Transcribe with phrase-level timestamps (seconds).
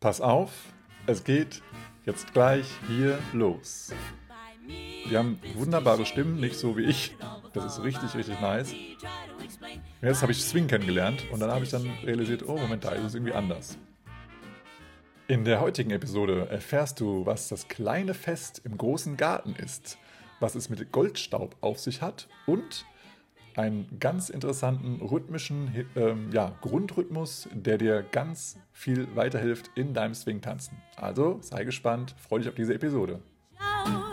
[0.00, 0.50] Pass auf,
[1.06, 1.60] es geht
[2.06, 3.92] jetzt gleich hier los.
[4.66, 7.14] Die haben wunderbare Stimmen, nicht so wie ich.
[7.52, 8.72] Das ist richtig, richtig nice.
[10.00, 13.04] Jetzt habe ich Swing kennengelernt und dann habe ich dann realisiert, oh Moment, da ist
[13.04, 13.76] es irgendwie anders.
[15.28, 19.98] In der heutigen Episode erfährst du, was das kleine Fest im großen Garten ist,
[20.40, 22.86] was es mit Goldstaub auf sich hat und
[23.60, 30.78] einen ganz interessanten rhythmischen ähm, ja, Grundrhythmus, der dir ganz viel weiterhilft in deinem Swing-Tanzen.
[30.96, 33.20] Also sei gespannt, freue dich auf diese Episode.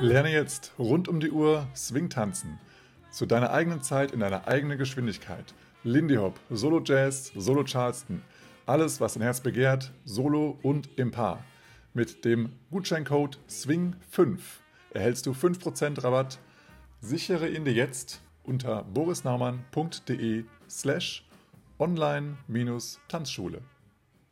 [0.02, 2.60] Lerne jetzt rund um die Uhr Swing-Tanzen.
[3.10, 5.54] Zu deiner eigenen Zeit in deiner eigenen Geschwindigkeit.
[5.84, 8.22] Lindy Hop, Solo Jazz, Solo Charleston.
[8.66, 11.41] Alles, was dein Herz begehrt, solo und im Paar.
[11.94, 14.40] Mit dem Gutscheincode SWING5
[14.91, 16.38] erhältst du 5% Rabatt.
[17.00, 21.28] Sichere ihn dir jetzt unter borisnaumann.de slash
[21.78, 23.62] online-tanzschule.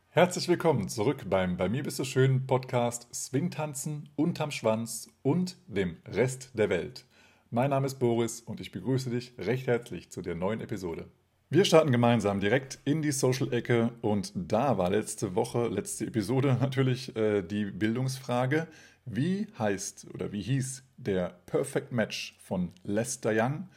[0.09, 5.97] Herzlich willkommen zurück beim Bei mir bist du schön Podcast Swingtanzen unterm Schwanz und dem
[6.07, 7.05] Rest der Welt.
[7.51, 11.07] Mein Name ist Boris und ich begrüße dich recht herzlich zu der neuen Episode.
[11.49, 17.15] Wir starten gemeinsam direkt in die Social-Ecke und da war letzte Woche, letzte Episode natürlich
[17.15, 18.67] äh, die Bildungsfrage,
[19.05, 23.69] wie heißt oder wie hieß der Perfect Match von Lester Young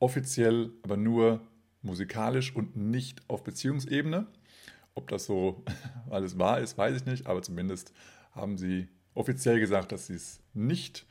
[0.00, 1.40] offiziell aber nur
[1.82, 4.26] musikalisch und nicht auf Beziehungsebene.
[4.94, 5.64] Ob das so
[6.10, 7.92] alles wahr ist, weiß ich nicht, aber zumindest
[8.32, 11.06] haben sie offiziell gesagt, dass es nicht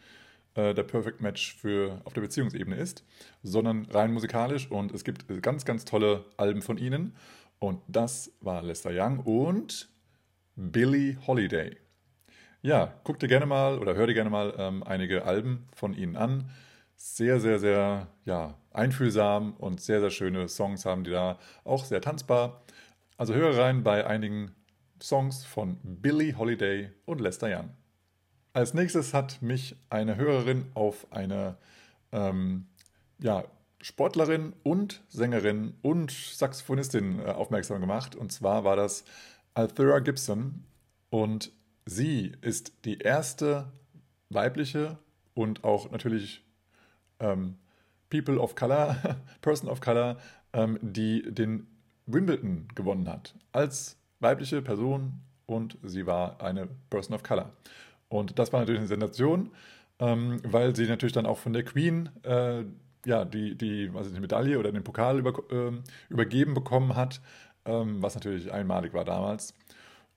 [0.55, 3.05] äh, der Perfect Match für auf der Beziehungsebene ist,
[3.43, 7.15] sondern rein musikalisch und es gibt ganz, ganz tolle Alben von ihnen
[7.59, 9.89] und das war Lester Young und
[10.55, 11.77] Billie Holiday.
[12.61, 16.17] Ja, guck dir gerne mal oder hör dir gerne mal ähm, einige Alben von ihnen
[16.17, 16.49] an
[16.99, 22.01] sehr, sehr, sehr ja, einfühlsam und sehr, sehr schöne Songs haben die da, auch sehr
[22.01, 22.61] tanzbar.
[23.17, 24.55] Also höre rein bei einigen
[25.01, 27.69] Songs von Billie Holiday und Lester Young.
[28.53, 31.57] Als nächstes hat mich eine Hörerin auf eine
[32.11, 32.67] ähm,
[33.19, 33.43] ja,
[33.81, 38.15] Sportlerin und Sängerin und Saxophonistin äh, aufmerksam gemacht.
[38.15, 39.03] Und zwar war das
[39.53, 40.65] Althea Gibson.
[41.09, 41.51] Und
[41.85, 43.71] sie ist die erste
[44.29, 44.99] weibliche
[45.33, 46.43] und auch natürlich
[47.19, 47.57] ähm,
[48.09, 50.17] People of Color, Person of Color,
[50.53, 51.67] ähm, die den
[52.05, 53.35] Wimbledon gewonnen hat.
[53.51, 57.51] Als weibliche Person und sie war eine Person of Color.
[58.07, 59.51] Und das war natürlich eine Sensation,
[59.99, 62.63] ähm, weil sie natürlich dann auch von der Queen äh,
[63.05, 65.71] ja, die, die, also die Medaille oder den Pokal über, äh,
[66.09, 67.21] übergeben bekommen hat,
[67.65, 69.53] ähm, was natürlich einmalig war damals.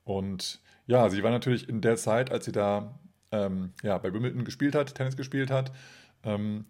[0.04, 2.98] Und ja, sie war natürlich in der Zeit, als sie da
[3.30, 5.72] ähm, ja, bei Wimbledon gespielt hat, Tennis gespielt hat,
[6.24, 6.64] ähm,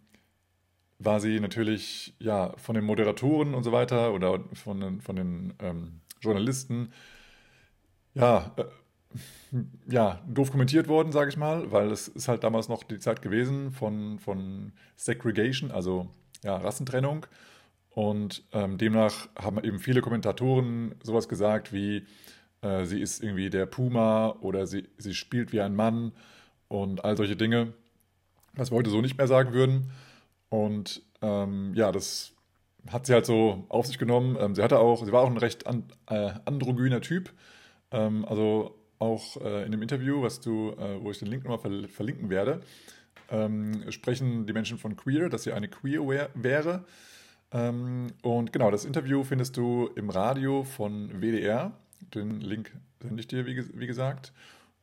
[1.04, 5.54] war sie natürlich ja, von den Moderatoren und so weiter oder von den, von den
[5.60, 6.92] ähm, Journalisten
[8.14, 8.64] ja, äh,
[9.88, 13.22] ja, doof kommentiert worden, sage ich mal, weil es ist halt damals noch die Zeit
[13.22, 16.08] gewesen von, von Segregation, also
[16.42, 17.26] ja, Rassentrennung.
[17.90, 22.06] Und ähm, demnach haben eben viele Kommentatoren sowas gesagt wie,
[22.62, 26.12] äh, sie ist irgendwie der Puma oder sie, sie spielt wie ein Mann
[26.68, 27.74] und all solche Dinge,
[28.54, 29.90] was wir heute so nicht mehr sagen würden.
[30.52, 32.32] Und ähm, ja, das
[32.90, 34.36] hat sie halt so auf sich genommen.
[34.38, 37.32] Ähm, sie hatte auch, sie war auch ein recht an, äh, androgyner Typ.
[37.90, 41.58] Ähm, also auch äh, in dem Interview, was du, äh, wo ich den Link nochmal
[41.58, 42.60] ver verlinken werde,
[43.30, 46.84] ähm, sprechen die Menschen von queer, dass sie eine queer wär wäre.
[47.50, 51.72] Ähm, und genau, das Interview findest du im Radio von WDR.
[52.12, 54.34] Den Link sende ich dir, wie, wie gesagt.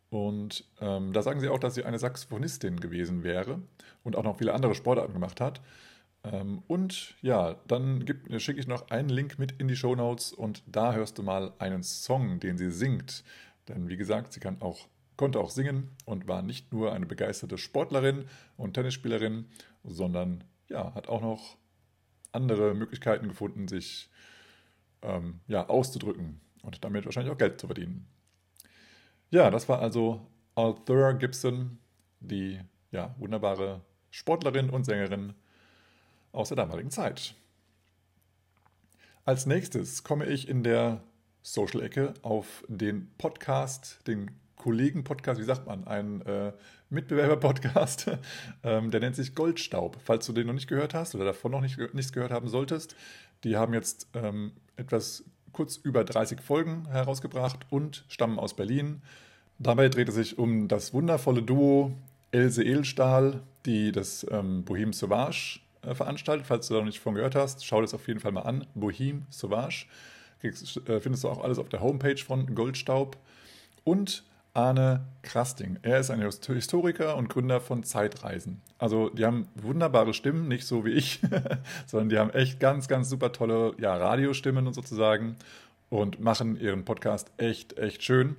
[0.09, 3.61] Und ähm, da sagen sie auch, dass sie eine Saxophonistin gewesen wäre
[4.03, 5.61] und auch noch viele andere Sportarten gemacht hat.
[6.23, 8.05] Ähm, und ja, dann
[8.37, 11.53] schicke ich noch einen Link mit in die Show Notes und da hörst du mal
[11.59, 13.23] einen Song, den sie singt.
[13.67, 17.57] Denn wie gesagt, sie kann auch, konnte auch singen und war nicht nur eine begeisterte
[17.57, 18.25] Sportlerin
[18.57, 19.45] und Tennisspielerin,
[19.83, 21.57] sondern ja, hat auch noch
[22.31, 24.09] andere Möglichkeiten gefunden, sich
[25.01, 28.07] ähm, ja, auszudrücken und damit wahrscheinlich auch Geld zu verdienen.
[29.31, 31.77] Ja, das war also Althea Gibson,
[32.19, 32.59] die
[32.91, 35.33] ja, wunderbare Sportlerin und Sängerin
[36.31, 37.35] aus der damaligen Zeit.
[39.25, 41.03] Als nächstes komme ich in der
[41.43, 46.51] Social-Ecke auf den Podcast, den Kollegen-Podcast, wie sagt man, einen äh,
[46.89, 48.09] Mitbewerber-Podcast,
[48.63, 49.97] ähm, der nennt sich Goldstaub.
[50.03, 52.95] Falls du den noch nicht gehört hast oder davon noch nicht, nichts gehört haben solltest,
[53.43, 59.01] die haben jetzt ähm, etwas kurz über 30 Folgen herausgebracht und stammen aus Berlin.
[59.57, 61.93] Dabei dreht es sich um das wundervolle Duo
[62.31, 66.47] Else Edelstahl, die das ähm, Bohème Sauvage äh, veranstaltet.
[66.47, 68.65] Falls du da noch nicht von gehört hast, schau das auf jeden Fall mal an.
[68.77, 69.85] Bohème Sauvage.
[70.39, 73.17] Kriegst, äh, findest du auch alles auf der Homepage von Goldstaub.
[73.83, 74.23] Und
[74.53, 75.77] Arne Krasting.
[75.81, 78.61] Er ist ein Historiker und Gründer von Zeitreisen.
[78.77, 81.21] Also die haben wunderbare Stimmen, nicht so wie ich,
[81.85, 85.35] sondern die haben echt ganz, ganz super tolle ja, Radiostimmen und sozusagen
[85.89, 88.35] und machen ihren Podcast echt, echt schön.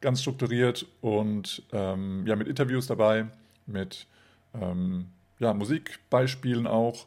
[0.00, 3.26] Ganz strukturiert und ähm, ja, mit Interviews dabei,
[3.66, 4.06] mit
[4.54, 5.06] ähm,
[5.38, 7.06] ja, Musikbeispielen auch.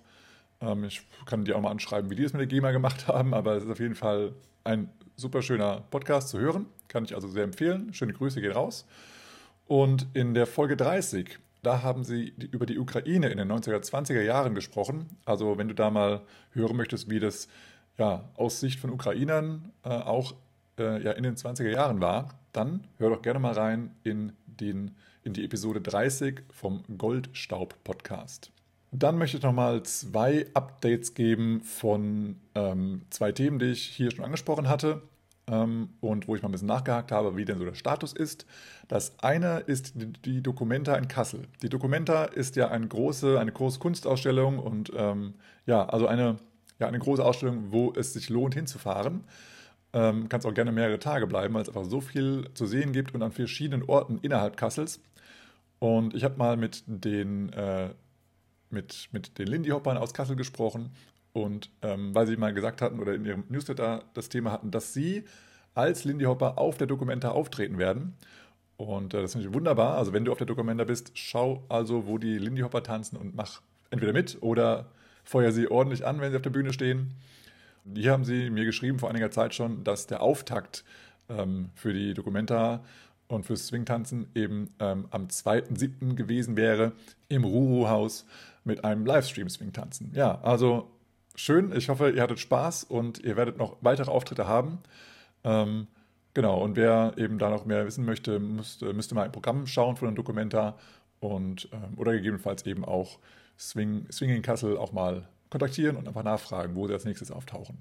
[0.61, 3.33] Ähm, ich kann dir auch mal anschreiben, wie die es mit der GEMA gemacht haben,
[3.33, 4.33] aber es ist auf jeden Fall
[4.63, 6.65] ein super schöner Podcast zu hören.
[6.87, 7.93] Kann ich also sehr empfehlen.
[7.93, 8.85] Schöne Grüße gehen raus.
[9.67, 14.53] Und in der Folge 30, da haben sie über die Ukraine in den 1920er Jahren
[14.53, 15.07] gesprochen.
[15.25, 16.21] Also wenn du da mal
[16.51, 17.47] hören möchtest, wie das
[17.97, 20.35] ja, aus Sicht von Ukrainern äh, auch
[20.77, 24.91] äh, ja, in den 20er Jahren war, dann hör doch gerne mal rein in, den,
[25.23, 28.51] in die Episode 30 vom Goldstaub-Podcast.
[28.91, 34.25] Dann möchte ich nochmal zwei Updates geben von ähm, zwei Themen, die ich hier schon
[34.25, 35.01] angesprochen hatte
[35.45, 38.45] und wo ich mal ein bisschen nachgehakt habe, wie denn so der Status ist.
[38.87, 39.93] Das eine ist
[40.25, 41.47] die, Documenta in Kassel.
[41.61, 45.33] Die Documenta ist ja eine große, eine große Kunstausstellung und ähm,
[45.65, 46.37] ja, also eine,
[46.79, 49.25] ja, eine große Ausstellung, wo es sich lohnt hinzufahren.
[49.91, 53.13] Ähm, Kannst auch gerne mehrere Tage bleiben, weil es einfach so viel zu sehen gibt
[53.13, 55.01] und an verschiedenen Orten innerhalb Kassels.
[55.79, 57.89] Und ich habe mal mit den äh,
[58.69, 60.91] mit, mit den Lindy Hoppern aus Kassel gesprochen
[61.33, 64.93] und ähm, weil sie mal gesagt hatten oder in ihrem Newsletter das Thema hatten, dass
[64.93, 65.25] sie
[65.73, 68.13] als Lindy Hopper auf der Dokumenta auftreten werden.
[68.77, 69.97] Und äh, das finde ich wunderbar.
[69.97, 73.35] Also wenn du auf der Dokumenta bist, schau also, wo die Lindy Hopper tanzen und
[73.35, 74.91] mach entweder mit oder
[75.23, 77.15] feuer sie ordentlich an, wenn sie auf der Bühne stehen.
[77.95, 80.83] Hier haben sie mir geschrieben vor einiger Zeit schon, dass der Auftakt
[81.29, 82.83] ähm, für die Dokumenta
[83.27, 86.15] und fürs Swingtanzen eben ähm, am 2.7.
[86.15, 86.93] gewesen wäre
[87.29, 88.25] im Ruru-Haus
[88.63, 90.11] mit einem Livestream Swingtanzen.
[90.13, 90.92] Ja, also
[91.35, 91.75] schön.
[91.75, 94.79] Ich hoffe, ihr hattet Spaß und ihr werdet noch weitere Auftritte haben.
[95.43, 95.87] Ähm,
[96.33, 99.95] genau, und wer eben da noch mehr wissen möchte, müsste, müsste mal ein Programm schauen
[99.95, 100.77] von den Dokumenta
[101.19, 103.19] und ähm, oder gegebenenfalls eben auch
[103.57, 107.77] Swing, Swinging Kassel auch mal kontaktieren und einfach nachfragen, wo sie als nächstes auftauchen.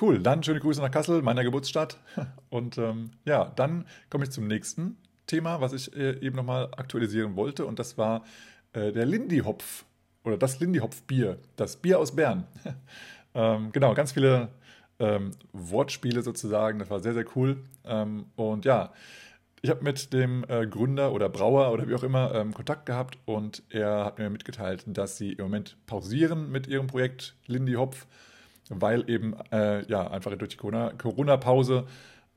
[0.00, 1.98] Cool, dann schöne Grüße nach Kassel, meiner Geburtsstadt.
[2.50, 4.96] Und ähm, ja, dann komme ich zum nächsten
[5.28, 7.64] Thema, was ich äh, eben nochmal aktualisieren wollte.
[7.64, 8.24] Und das war
[8.72, 9.84] äh, der Lindy-Hopf
[10.24, 12.44] oder das Lindy-Hopf-Bier, das Bier aus Bern.
[13.34, 14.48] ähm, genau, ganz viele
[14.98, 17.58] ähm, Wortspiele sozusagen, das war sehr, sehr cool.
[17.84, 18.92] Ähm, und ja,
[19.62, 23.18] ich habe mit dem äh, Gründer oder Brauer oder wie auch immer ähm, Kontakt gehabt
[23.24, 28.06] und er hat mir mitgeteilt, dass sie im Moment pausieren mit ihrem Projekt Lindy Hopf
[28.68, 31.86] weil eben äh, ja einfach durch die Corona-Pause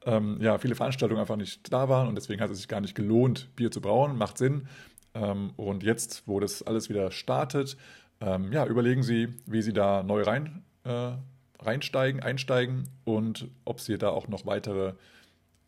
[0.06, 2.96] ähm, ja, viele Veranstaltungen einfach nicht da waren und deswegen hat es sich gar nicht
[2.96, 4.18] gelohnt, Bier zu brauen.
[4.18, 4.68] Macht Sinn.
[5.18, 7.78] Ähm, und jetzt, wo das alles wieder startet,
[8.22, 11.12] ähm, ja, überlegen Sie, wie Sie da neu rein, äh,
[11.60, 14.94] reinsteigen, einsteigen und ob Sie da auch noch weitere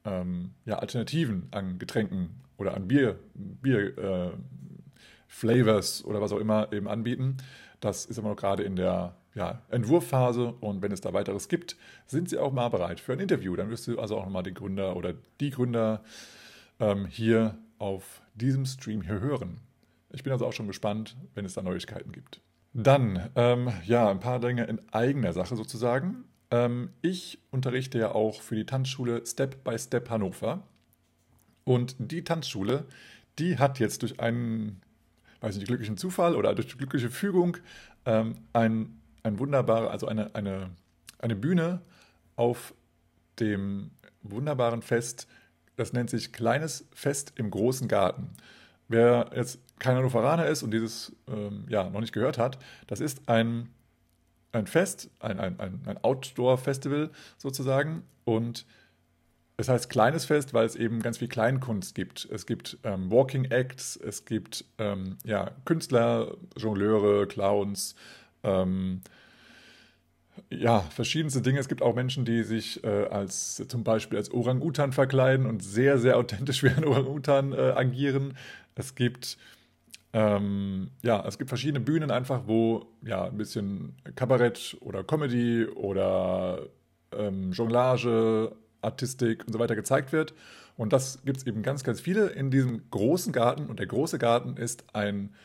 [0.05, 4.31] ähm, ja, Alternativen an Getränken oder an Bier, Bier äh,
[5.27, 7.37] Flavors oder was auch immer eben anbieten.
[7.79, 11.77] Das ist immer noch gerade in der ja, Entwurfphase und wenn es da weiteres gibt,
[12.07, 13.55] sind sie auch mal bereit für ein Interview.
[13.55, 16.03] Dann wirst du also auch nochmal den Gründer oder die Gründer
[16.79, 19.59] ähm, hier auf diesem Stream hier hören.
[20.11, 22.41] Ich bin also auch schon gespannt, wenn es da Neuigkeiten gibt.
[22.73, 26.25] Dann, ähm, ja, ein paar Dinge in eigener Sache sozusagen.
[26.51, 30.63] Ähm, ich unterrichte ja auch für die Tanzschule Step by Step Hannover.
[31.63, 32.85] Und die Tanzschule,
[33.37, 34.81] die hat jetzt durch einen,
[35.42, 37.57] weiß nicht, glücklichen Zufall oder durch glückliche Fügung
[38.06, 40.71] ähm, ein ein wunderbarer, also eine, eine,
[41.19, 41.81] eine Bühne
[42.35, 42.73] auf
[43.39, 45.27] dem wunderbaren Fest,
[45.80, 48.31] das nennt sich Kleines Fest im großen Garten.
[48.88, 53.30] Wer jetzt kein Hannoveraner ist und dieses ähm, ja, noch nicht gehört hat, das ist
[53.30, 53.69] ein,
[54.52, 58.66] ein Fest, ein, ein, ein Outdoor-Festival sozusagen und
[59.56, 62.28] es heißt kleines Fest, weil es eben ganz viel Kleinkunst gibt.
[62.31, 67.95] Es gibt ähm, Walking Acts, es gibt ähm, ja, Künstler, Jongleure, Clowns,
[68.44, 69.02] ähm,
[70.51, 71.59] ja, verschiedenste Dinge.
[71.59, 75.99] Es gibt auch Menschen, die sich äh, als zum Beispiel als Orang-Utan verkleiden und sehr,
[75.99, 78.35] sehr authentisch wie ein Orang-Utan äh, agieren.
[78.75, 79.37] Es gibt
[80.11, 86.68] ähm, ja, es gibt verschiedene Bühnen einfach, wo ja ein bisschen Kabarett oder Comedy oder
[87.11, 90.33] ähm, Jonglage, Artistik und so weiter gezeigt wird.
[90.77, 93.68] Und das gibt es eben ganz, ganz viele in diesem großen Garten.
[93.68, 95.35] Und der große Garten ist ein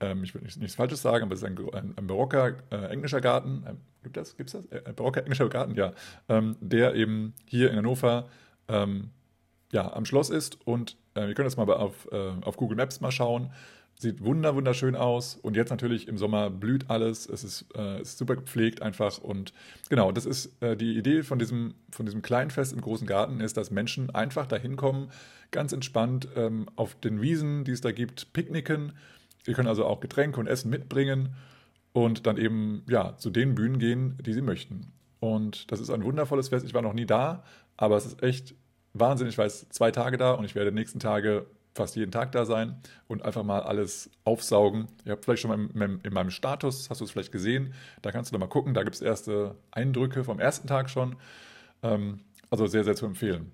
[0.00, 2.86] ähm, ich will nicht, nichts Falsches sagen, aber es ist ein, ein, ein barocker äh,
[2.86, 4.66] englischer Garten, ein, gibt das, gibt's das?
[4.66, 5.92] Äh, ein barocker englischer Garten, ja,
[6.28, 8.28] ähm, der eben hier in Hannover
[8.68, 9.10] ähm,
[9.72, 10.58] ja, am Schloss ist.
[10.66, 13.50] Und äh, ihr könnt das mal auf, äh, auf Google Maps mal schauen.
[13.98, 15.36] Sieht wunder, wunderschön aus.
[15.36, 17.26] Und jetzt natürlich im Sommer blüht alles.
[17.28, 19.18] Es ist, äh, ist super gepflegt einfach.
[19.18, 19.54] Und
[19.88, 23.40] genau, das ist äh, die Idee von diesem, von diesem kleinen Fest im großen Garten,
[23.40, 25.10] ist, dass Menschen einfach dahin kommen,
[25.50, 28.92] ganz entspannt ähm, auf den Wiesen, die es da gibt, picknicken.
[29.46, 31.34] Ihr könnt also auch Getränke und Essen mitbringen
[31.92, 34.92] und dann eben ja, zu den Bühnen gehen, die sie möchten.
[35.20, 36.66] Und das ist ein wundervolles Fest.
[36.66, 37.44] Ich war noch nie da,
[37.76, 38.54] aber es ist echt
[38.92, 39.34] wahnsinnig.
[39.34, 42.32] Ich war jetzt zwei Tage da und ich werde die nächsten Tage fast jeden Tag
[42.32, 44.88] da sein und einfach mal alles aufsaugen.
[45.04, 48.30] Ihr habt vielleicht schon mal in meinem Status, hast du es vielleicht gesehen, da kannst
[48.30, 51.16] du noch mal gucken, da gibt es erste Eindrücke vom ersten Tag schon.
[51.82, 53.52] Ähm, also sehr, sehr zu empfehlen.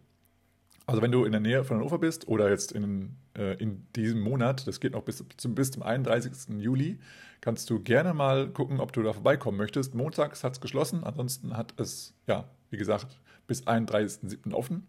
[0.87, 4.21] Also wenn du in der Nähe von Hannover bist oder jetzt in, äh, in diesem
[4.21, 6.61] Monat, das geht noch bis zum, bis zum 31.
[6.61, 6.99] Juli,
[7.41, 9.95] kannst du gerne mal gucken, ob du da vorbeikommen möchtest.
[9.95, 14.53] Montags hat es geschlossen, ansonsten hat es, ja, wie gesagt, bis 31.07.
[14.53, 14.87] offen.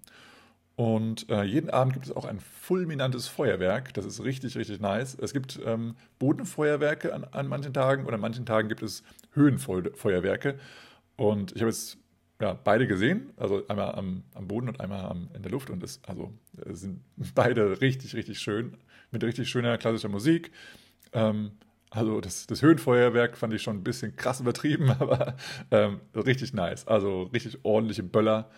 [0.76, 3.94] Und äh, jeden Abend gibt es auch ein fulminantes Feuerwerk.
[3.94, 5.16] Das ist richtig, richtig nice.
[5.22, 10.58] Es gibt ähm, Bodenfeuerwerke an, an, manchen Tagen und an manchen Tagen gibt es Höhenfeuerwerke.
[11.16, 12.00] Und ich habe jetzt
[12.42, 15.70] ja, beide gesehen, also einmal am, am Boden und einmal am, in der Luft.
[15.70, 16.34] Und das, also,
[16.68, 17.02] sind
[17.36, 18.78] beide richtig, richtig schön,
[19.12, 20.52] mit richtig schöner klassischer Musik.
[21.14, 21.52] Ähm,
[21.90, 25.36] also das, das, Höhenfeuerwerk fand ich schon ein bisschen krass übertrieben, aber
[25.72, 26.88] ähm, richtig nice.
[26.88, 28.50] Also richtig ordentliche Böller.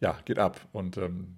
[0.00, 0.60] Ja, geht ab.
[0.72, 1.36] Und ähm,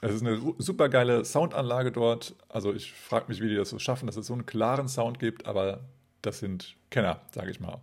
[0.00, 2.36] es ist eine super geile Soundanlage dort.
[2.48, 5.18] Also ich frage mich, wie die das so schaffen, dass es so einen klaren Sound
[5.18, 5.80] gibt, aber
[6.22, 7.80] das sind Kenner, sage ich mal.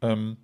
[0.00, 0.38] Ähm,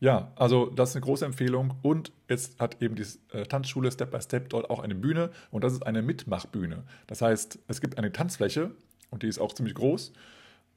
[0.00, 1.74] ja, also das ist eine große Empfehlung.
[1.82, 5.64] Und jetzt hat eben die äh, Tanzschule Step by Step dort auch eine Bühne und
[5.64, 6.84] das ist eine Mitmachbühne.
[7.06, 8.72] Das heißt, es gibt eine Tanzfläche
[9.10, 10.12] und die ist auch ziemlich groß.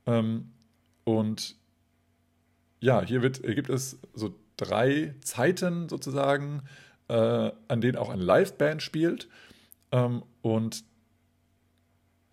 [0.05, 0.51] Ähm,
[1.03, 1.55] und
[2.79, 6.63] ja, hier wird, gibt es so drei Zeiten sozusagen,
[7.07, 9.27] äh, an denen auch eine Liveband spielt.
[9.91, 10.83] Ähm, und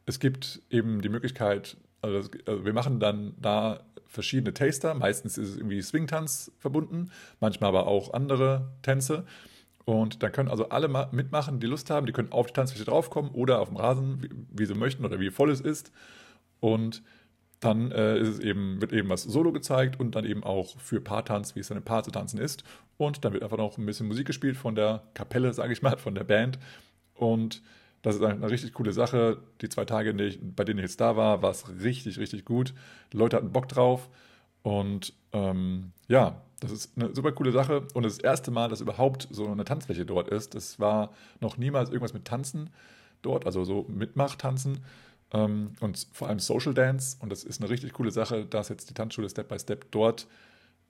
[0.07, 4.95] es gibt eben die Möglichkeit, also, also, wir machen dann da verschiedene Taster.
[4.95, 9.25] Meistens ist es irgendwie Swing-Tanz verbunden, manchmal aber auch andere Tänze.
[9.85, 12.07] Und da können also alle mitmachen, die Lust haben.
[12.07, 15.21] Die können auf die Tanzfläche draufkommen oder auf dem Rasen, wie, wie sie möchten oder
[15.21, 15.93] wie voll es ist.
[16.61, 17.03] Und
[17.61, 21.01] dann äh, ist es eben, wird eben was Solo gezeigt und dann eben auch für
[21.01, 22.65] Paartanz, wie es dann im Paar zu tanzen ist.
[22.97, 25.99] Und dann wird einfach noch ein bisschen Musik gespielt von der Kapelle, sage ich mal,
[25.99, 26.59] von der Band.
[27.15, 27.63] Und
[28.05, 29.39] das ist eine richtig coole Sache.
[29.63, 30.13] Die zwei Tage,
[30.55, 32.75] bei denen ich jetzt da war, war es richtig, richtig gut.
[33.15, 34.11] Die Leute hatten Bock drauf.
[34.63, 37.89] Und ähm, ja, das ist eine super coole Sache.
[37.95, 40.55] Und das erste Mal, dass überhaupt so eine Tanzfläche dort ist.
[40.55, 42.69] Es war noch niemals irgendwas mit Tanzen
[43.23, 44.85] dort, also so Mitmachtanzen
[45.33, 47.17] ähm, und vor allem Social Dance.
[47.21, 50.27] Und das ist eine richtig coole Sache, dass jetzt die Tanzschule Step by Step dort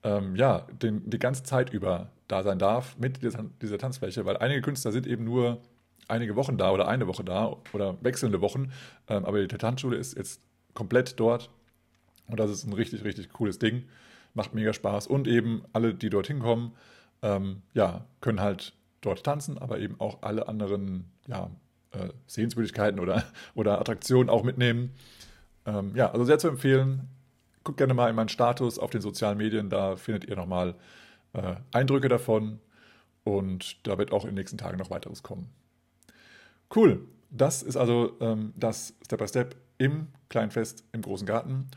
[0.02, 4.36] ähm, ja, den, die ganze Zeit über da sein darf mit dieser, dieser Tanzfläche, weil
[4.36, 5.60] einige Künstler sind eben nur
[6.08, 8.72] einige Wochen da oder eine Woche da oder wechselnde Wochen.
[9.08, 10.40] Ähm, aber die Tanzschule ist jetzt
[10.74, 11.50] komplett dort
[12.26, 13.84] und das ist ein richtig, richtig cooles Ding.
[14.34, 16.72] Macht mega Spaß und eben alle, die dorthin kommen,
[17.22, 21.50] ähm, ja, können halt dort tanzen, aber eben auch alle anderen ja,
[21.92, 24.90] äh, Sehenswürdigkeiten oder, oder Attraktionen auch mitnehmen.
[25.66, 27.08] Ähm, ja, also sehr zu empfehlen.
[27.62, 30.74] Guckt gerne mal in meinen Status auf den sozialen Medien, da findet ihr nochmal
[31.32, 32.60] äh, Eindrücke davon
[33.24, 35.48] und da wird auch in den nächsten Tagen noch weiteres kommen.
[36.74, 37.06] Cool.
[37.30, 41.68] Das ist also ähm, das Step by Step im Kleinfest im Großen Garten.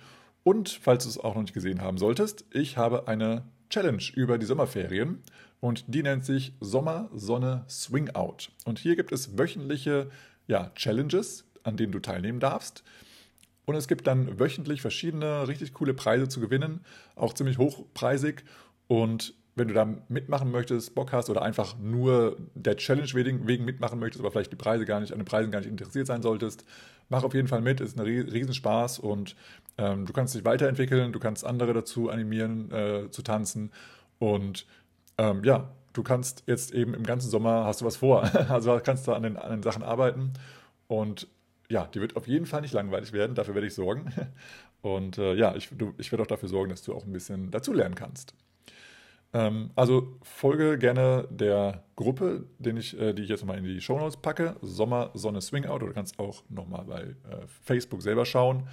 [0.43, 4.37] Und falls du es auch noch nicht gesehen haben solltest, ich habe eine Challenge über
[4.37, 5.21] die Sommerferien
[5.59, 8.51] und die nennt sich Sommer Sonne Swing Out.
[8.65, 10.09] Und hier gibt es wöchentliche
[10.47, 12.83] ja, Challenges, an denen du teilnehmen darfst.
[13.65, 16.81] Und es gibt dann wöchentlich verschiedene richtig coole Preise zu gewinnen,
[17.15, 18.45] auch ziemlich hochpreisig.
[18.87, 23.99] Und wenn du da mitmachen möchtest, Bock hast oder einfach nur der Challenge wegen, mitmachen
[23.99, 26.63] möchtest, aber vielleicht die Preise gar nicht, an den Preisen gar nicht interessiert sein solltest,
[27.09, 29.35] mach auf jeden Fall mit, ist ein Riesenspaß und
[29.77, 33.71] ähm, du kannst dich weiterentwickeln, du kannst andere dazu animieren äh, zu tanzen
[34.19, 34.67] und
[35.17, 39.07] ähm, ja, du kannst jetzt eben im ganzen Sommer, hast du was vor, also kannst
[39.07, 40.33] du an den, an den Sachen arbeiten
[40.87, 41.27] und
[41.69, 44.13] ja, die wird auf jeden Fall nicht langweilig werden, dafür werde ich sorgen.
[44.81, 47.73] Und äh, ja, ich, ich werde auch dafür sorgen, dass du auch ein bisschen dazu
[47.73, 48.35] lernen kannst.
[49.33, 53.81] Ähm, also folge gerne der Gruppe, den ich, äh, die ich jetzt nochmal in die
[53.81, 54.55] Show Notes packe.
[54.61, 55.81] Sommer, Sonne, Swing Out.
[55.81, 58.67] Oder du kannst auch nochmal bei äh, Facebook selber schauen.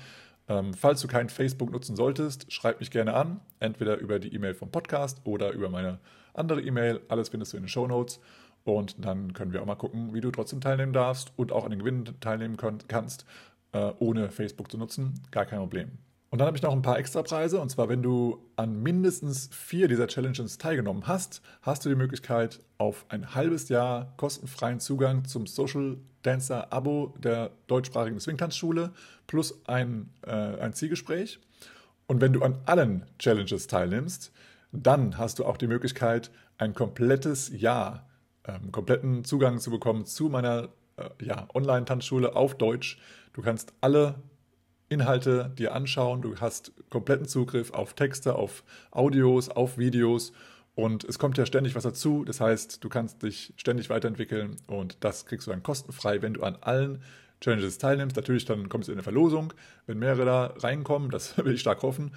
[0.47, 3.41] Ähm, falls du kein Facebook nutzen solltest, schreib mich gerne an.
[3.61, 5.99] Entweder über die E-Mail vom Podcast oder über meine
[6.35, 7.01] andere E-Mail.
[7.09, 8.21] Alles findest du in den Show Notes.
[8.65, 11.71] Und dann können wir auch mal gucken, wie du trotzdem teilnehmen darfst und auch an
[11.71, 12.57] den Gewinnen teilnehmen
[12.89, 13.27] kannst,
[13.73, 15.21] äh, ohne Facebook zu nutzen.
[15.31, 15.99] Gar kein Problem.
[16.35, 17.61] Und dann habe ich noch ein paar extra Preise.
[17.61, 22.59] Und zwar, wenn du an mindestens vier dieser Challenges teilgenommen hast, hast du die Möglichkeit
[22.77, 28.91] auf ein halbes Jahr kostenfreien Zugang zum Social Dancer Abo der deutschsprachigen Swingtanzschule
[29.29, 31.39] plus ein, äh, ein Zielgespräch.
[32.09, 34.33] Und wenn du an allen Challenges teilnimmst,
[34.73, 38.09] dann hast du auch die Möglichkeit, ein komplettes Jahr,
[38.45, 42.99] ähm, kompletten Zugang zu bekommen zu meiner äh, ja, Online-Tanzschule auf Deutsch.
[43.35, 44.17] Du kannst alle
[44.89, 46.23] Inhalte dir anschauen.
[46.23, 50.33] Du hast kompletten Zugriff auf Texte, auf Audios, auf Videos.
[50.75, 52.25] Und es kommt ja ständig was dazu.
[52.25, 56.43] Das heißt, du kannst dich ständig weiterentwickeln und das kriegst du dann kostenfrei, wenn du
[56.43, 57.01] an allen
[57.41, 58.17] Challenges teilnimmst.
[58.17, 59.53] Natürlich, dann kommst du in eine Verlosung,
[59.87, 61.11] wenn mehrere da reinkommen.
[61.11, 62.13] Das will ich stark hoffen.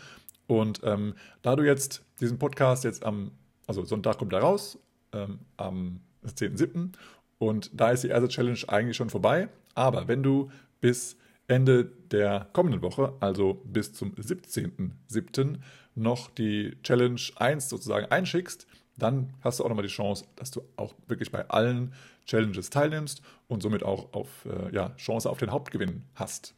[0.47, 3.31] Und ähm, da du jetzt diesen Podcast jetzt am,
[3.67, 4.79] also Sonntag kommt er raus,
[5.13, 6.93] ähm, am 10.7.
[7.37, 9.49] Und da ist die erste Challenge eigentlich schon vorbei.
[9.75, 15.57] Aber wenn du bis Ende der kommenden Woche, also bis zum 17.07.,
[15.95, 20.61] noch die Challenge 1 sozusagen einschickst, dann hast du auch nochmal die Chance, dass du
[20.75, 21.93] auch wirklich bei allen
[22.25, 26.53] Challenges teilnimmst und somit auch auf äh, ja, Chance auf den Hauptgewinn hast.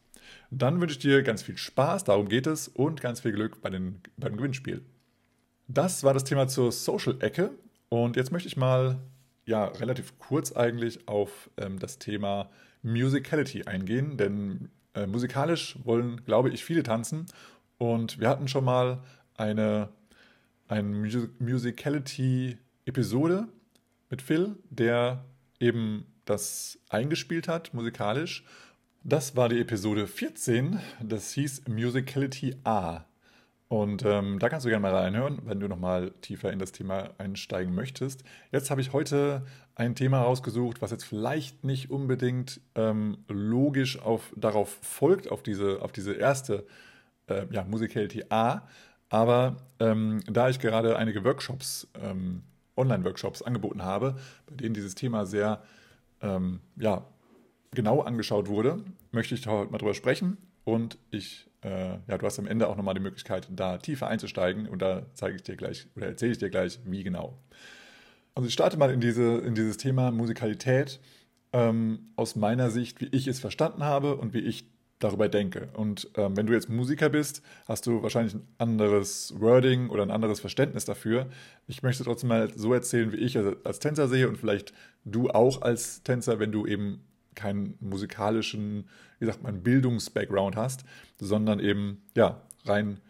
[0.50, 3.70] Dann wünsche ich dir ganz viel Spaß, darum geht es, und ganz viel Glück bei
[3.70, 4.82] den, beim Gewinnspiel.
[5.68, 7.52] Das war das Thema zur Social-Ecke
[7.88, 8.98] und jetzt möchte ich mal
[9.46, 12.50] ja relativ kurz eigentlich auf ähm, das Thema
[12.82, 17.26] Musicality eingehen, denn äh, musikalisch wollen, glaube ich, viele tanzen.
[17.78, 19.02] Und wir hatten schon mal
[19.36, 19.90] eine,
[20.68, 20.82] eine
[21.38, 23.48] Musicality-Episode
[24.10, 25.24] mit Phil, der
[25.58, 28.44] eben das eingespielt hat, musikalisch.
[29.02, 33.06] Das war die Episode 14, das hieß Musicality A.
[33.70, 37.10] Und ähm, da kannst du gerne mal reinhören, wenn du nochmal tiefer in das Thema
[37.18, 38.24] einsteigen möchtest.
[38.50, 39.46] Jetzt habe ich heute
[39.76, 45.82] ein Thema rausgesucht, was jetzt vielleicht nicht unbedingt ähm, logisch auf, darauf folgt, auf diese,
[45.82, 46.66] auf diese erste
[47.28, 48.62] äh, ja, Musicality A.
[49.08, 52.42] Aber ähm, da ich gerade einige Workshops, ähm,
[52.76, 54.16] Online-Workshops angeboten habe,
[54.48, 55.62] bei denen dieses Thema sehr
[56.22, 57.06] ähm, ja,
[57.70, 62.38] genau angeschaut wurde, möchte ich heute mal drüber sprechen und ich äh, ja, du hast
[62.38, 65.86] am Ende auch nochmal die Möglichkeit, da tiefer einzusteigen und da zeige ich dir gleich
[65.96, 67.38] oder erzähle ich dir gleich, wie genau.
[68.34, 71.00] Also ich starte mal in, diese, in dieses Thema Musikalität
[71.52, 75.70] ähm, aus meiner Sicht, wie ich es verstanden habe und wie ich darüber denke.
[75.74, 80.10] Und ähm, wenn du jetzt Musiker bist, hast du wahrscheinlich ein anderes Wording oder ein
[80.10, 81.28] anderes Verständnis dafür.
[81.66, 84.72] Ich möchte trotzdem mal so erzählen, wie ich es als Tänzer sehe und vielleicht
[85.04, 87.02] du auch als Tänzer, wenn du eben
[87.34, 88.88] keinen musikalischen,
[89.18, 90.84] wie sagt man, Bildungs-Background hast,
[91.18, 93.00] sondern eben, ja, rein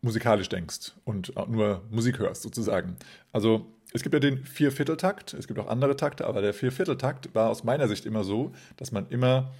[0.00, 2.96] musikalisch denkst und nur Musik hörst, sozusagen.
[3.32, 7.50] Also es gibt ja den Viervierteltakt, es gibt auch andere Takte, aber der Viervierteltakt war
[7.50, 9.52] aus meiner Sicht immer so, dass man immer,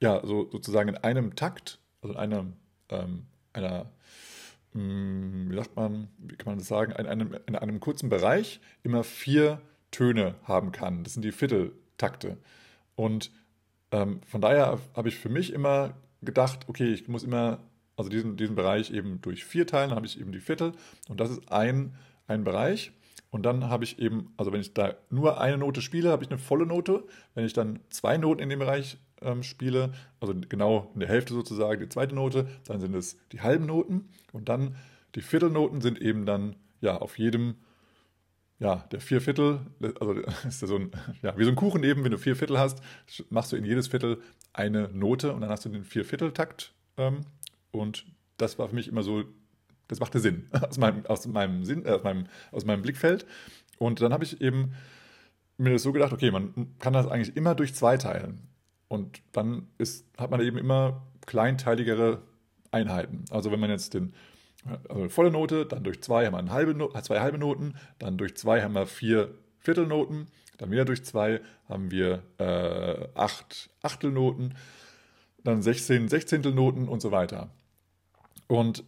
[0.00, 2.52] ja, so sozusagen in einem Takt, also in einem,
[2.88, 3.90] ähm, einer,
[4.72, 8.60] hm, wie sagt man, wie kann man das sagen, in einem, in einem kurzen Bereich
[8.82, 11.04] immer vier Töne haben kann.
[11.04, 12.38] Das sind die Vierteltakte.
[12.96, 13.30] Und
[13.92, 17.60] ähm, von daher habe ich für mich immer gedacht, okay, ich muss immer,
[17.96, 20.72] also diesen, diesen Bereich eben durch vier teilen, dann habe ich eben die Viertel
[21.08, 21.94] und das ist ein,
[22.26, 22.92] ein Bereich.
[23.30, 26.30] Und dann habe ich eben, also wenn ich da nur eine Note spiele, habe ich
[26.30, 27.04] eine volle Note.
[27.34, 31.34] Wenn ich dann zwei Noten in dem Bereich ähm, spiele, also genau in der Hälfte
[31.34, 34.08] sozusagen die zweite Note, dann sind es die halben Noten.
[34.32, 34.76] Und dann
[35.14, 37.56] die Viertelnoten sind eben dann ja auf jedem
[38.58, 39.60] ja, der Vierviertel,
[40.00, 40.12] also
[40.48, 40.90] ist ja so ein,
[41.22, 42.80] ja, wie so ein Kuchen eben, wenn du vier Viertel hast,
[43.30, 44.20] machst du in jedes Viertel
[44.52, 46.72] eine Note und dann hast du den Viervierteltakt.
[46.96, 47.22] Ähm,
[47.70, 48.06] und
[48.38, 49.24] das war für mich immer so,
[49.88, 53.26] das machte Sinn aus meinem, aus meinem Sinn, äh, aus meinem, aus meinem Blickfeld.
[53.78, 54.72] Und dann habe ich eben
[55.58, 58.48] mir das so gedacht, okay, man kann das eigentlich immer durch zwei teilen.
[58.88, 62.22] Und dann ist, hat man eben immer kleinteiligere
[62.70, 63.24] Einheiten.
[63.30, 64.14] Also wenn man jetzt den
[64.88, 68.18] also volle Note, dann durch zwei haben wir eine halbe no zwei halbe Noten, dann
[68.18, 74.54] durch zwei haben wir vier Viertelnoten, dann wieder durch zwei haben wir äh, acht Achtelnoten,
[75.44, 77.50] dann 16 Sechzehntelnoten und so weiter.
[78.48, 78.84] Und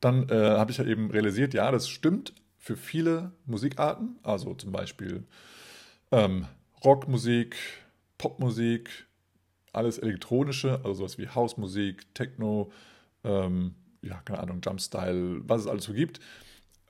[0.00, 4.72] dann äh, habe ich ja eben realisiert, ja, das stimmt für viele Musikarten, also zum
[4.72, 5.24] Beispiel
[6.12, 6.46] ähm,
[6.84, 7.56] Rockmusik,
[8.18, 9.06] Popmusik,
[9.72, 12.70] alles elektronische, also sowas wie Hausmusik, Techno,
[13.24, 13.74] ähm,
[14.06, 16.20] ja, keine Ahnung, Jumpstyle, was es alles so gibt.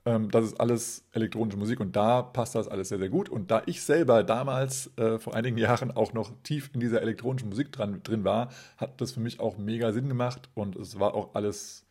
[0.07, 3.29] Ähm, das ist alles elektronische Musik und da passt das alles sehr, sehr gut.
[3.29, 7.49] Und da ich selber damals äh, vor einigen Jahren auch noch tief in dieser elektronischen
[7.49, 11.15] Musik dran, drin war, hat das für mich auch mega Sinn gemacht und es war
[11.15, 11.87] auch alles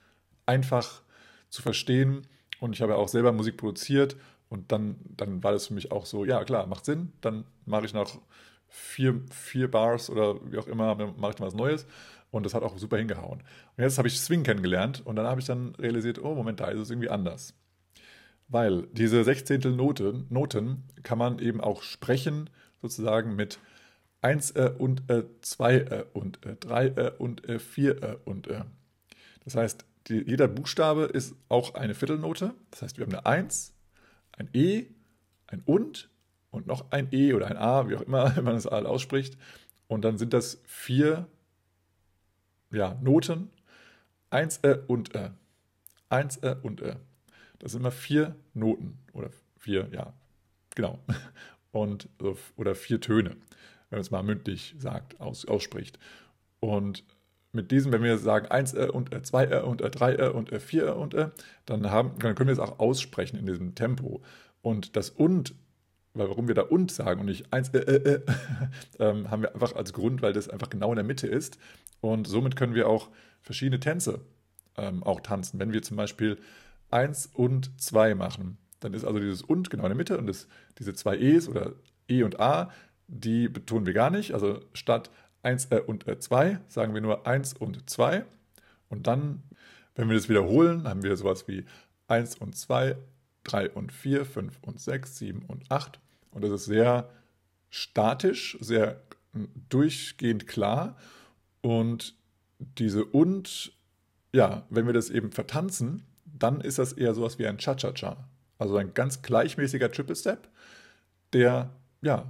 [0.45, 1.01] einfach
[1.49, 2.27] zu verstehen.
[2.59, 4.15] Und ich habe ja auch selber Musik produziert
[4.49, 7.11] und dann, dann war das für mich auch so, ja klar, macht Sinn.
[7.21, 8.11] Dann mache ich nach
[8.67, 11.85] vier, vier Bars oder wie auch immer, mache ich dann was Neues.
[12.33, 13.43] Und das hat auch super hingehauen.
[13.77, 16.69] Und jetzt habe ich Swing kennengelernt und dann habe ich dann realisiert, oh, Moment, da
[16.69, 17.53] ist es irgendwie anders.
[18.47, 22.49] Weil diese Sechzehntel Noten, Noten kann man eben auch sprechen,
[22.81, 23.59] sozusagen mit
[24.21, 28.47] 1 äh, und äh, 2 äh, und äh, 3 äh, und äh, 4 äh, und
[28.47, 28.63] äh.
[29.43, 32.55] Das heißt, die, jeder Buchstabe ist auch eine Viertelnote.
[32.71, 33.75] Das heißt, wir haben eine 1,
[34.39, 34.87] ein E,
[35.45, 36.09] ein und
[36.49, 39.37] und noch ein E oder ein A, wie auch immer wenn man das alle ausspricht.
[39.87, 41.27] Und dann sind das vier
[42.73, 43.49] ja, Noten.
[44.29, 45.31] Eins Ä und Ä.
[46.09, 46.97] Eins Ä und Ä.
[47.59, 50.13] Das sind immer vier Noten oder vier, ja,
[50.75, 50.99] genau.
[51.71, 52.07] Und,
[52.55, 55.97] oder vier Töne, wenn man es mal mündlich sagt, aus, ausspricht.
[56.59, 57.03] Und
[57.51, 60.29] mit diesem, wenn wir sagen 1 Ä und Ä, 2 Ä und Ä, 3 Ä
[60.29, 61.31] und Ä, 4 Ä und Ä,
[61.65, 64.21] dann, haben, dann können wir es auch aussprechen in diesem Tempo.
[64.61, 65.55] Und das und
[66.13, 68.21] weil warum wir da und sagen und nicht eins, äh, äh, äh,
[68.99, 71.57] ähm, haben wir einfach als Grund, weil das einfach genau in der Mitte ist.
[72.01, 73.09] Und somit können wir auch
[73.41, 74.21] verschiedene Tänze
[74.77, 75.59] ähm, auch tanzen.
[75.59, 76.37] Wenn wir zum Beispiel
[76.89, 80.47] eins und zwei machen, dann ist also dieses und genau in der Mitte und das,
[80.77, 81.73] diese zwei E's oder
[82.09, 82.69] E und A,
[83.07, 84.33] die betonen wir gar nicht.
[84.33, 85.09] Also statt
[85.43, 88.25] 1 äh, und äh, 2 sagen wir nur 1 und 2.
[88.89, 89.43] Und dann,
[89.95, 91.65] wenn wir das wiederholen, haben wir sowas wie
[92.07, 92.97] 1 und 2,
[93.43, 95.99] 3 und 4, 5 und 6, 7 und 8.
[96.33, 97.09] Und das ist sehr
[97.69, 99.01] statisch, sehr
[99.69, 100.97] durchgehend klar.
[101.61, 102.15] Und
[102.59, 103.73] diese und,
[104.31, 108.17] ja, wenn wir das eben vertanzen, dann ist das eher sowas wie ein Cha-Cha-Cha.
[108.57, 110.49] Also ein ganz gleichmäßiger Triple Step,
[111.33, 112.25] der ja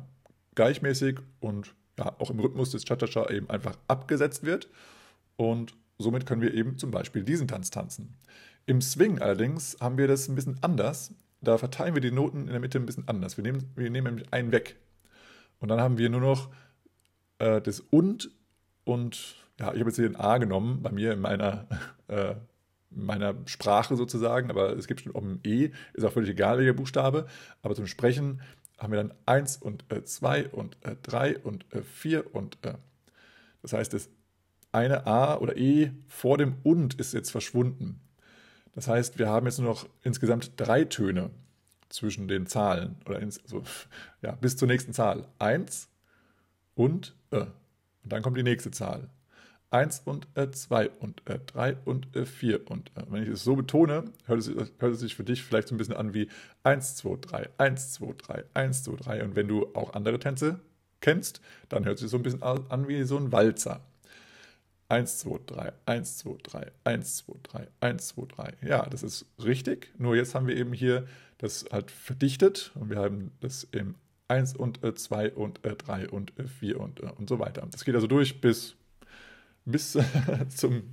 [0.56, 4.70] gleichmäßig und ja auch im Rhythmus des Cha-Cha-Cha eben einfach abgesetzt wird.
[5.36, 8.16] Und somit können wir eben zum Beispiel diesen Tanz tanzen.
[8.66, 11.14] Im Swing allerdings haben wir das ein bisschen anders.
[11.44, 13.38] Da verteilen wir die Noten in der Mitte ein bisschen anders.
[13.38, 14.78] Wir nehmen, wir nehmen nämlich einen weg.
[15.60, 16.50] Und dann haben wir nur noch
[17.40, 18.32] äh, das und
[18.86, 21.68] und ja, ich habe jetzt hier ein A genommen, bei mir in meiner,
[22.08, 22.36] äh,
[22.90, 27.28] meiner Sprache sozusagen, aber es gibt schon ein E, ist auch völlig egal, welcher Buchstabe.
[27.62, 28.42] Aber zum Sprechen
[28.78, 32.74] haben wir dann 1 und 2 äh, und 3 äh, und 4 äh, und äh.
[33.62, 34.10] das heißt, das
[34.72, 38.02] eine A oder E vor dem und ist jetzt verschwunden.
[38.74, 41.30] Das heißt, wir haben jetzt nur noch insgesamt drei Töne
[41.90, 43.64] zwischen den Zahlen oder ins, also,
[44.22, 45.28] ja, bis zur nächsten Zahl.
[45.40, 45.90] 1
[46.76, 47.42] und Ö.
[48.04, 49.10] Und dann kommt die nächste Zahl.
[49.70, 54.48] 1 und 2 und 3 und 4 und wenn ich es so betone, hört es,
[54.50, 56.30] hört es sich für dich vielleicht so ein bisschen an wie
[56.62, 59.24] 1, 2, 3, 1, 2, 3, 1, 2, 3.
[59.24, 60.60] Und wenn du auch andere Tänze
[61.02, 63.82] kennst, dann hört es sich so ein bisschen an wie so ein Walzer.
[64.94, 68.54] 1, 2, 3, 1, 2, 3, 1, 2, 3, 1, 2, 3.
[68.62, 69.92] Ja, das ist richtig.
[69.98, 71.08] Nur jetzt haben wir eben hier
[71.40, 73.96] das halt verdichtet und wir haben das im
[74.28, 77.68] 1 und 2 und 3 und 4 und, und so weiter.
[77.72, 78.76] Das geht also durch bis,
[79.66, 79.98] bis
[80.56, 80.84] zum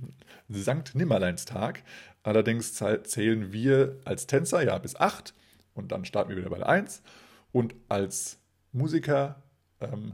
[0.49, 1.83] Sankt Nimmerleinstag.
[2.23, 5.35] Allerdings zählen wir als Tänzer ja bis 8
[5.75, 7.03] und dann starten wir wieder bei der 1.
[7.51, 8.39] Und als
[8.71, 9.43] Musiker
[9.79, 10.13] ähm,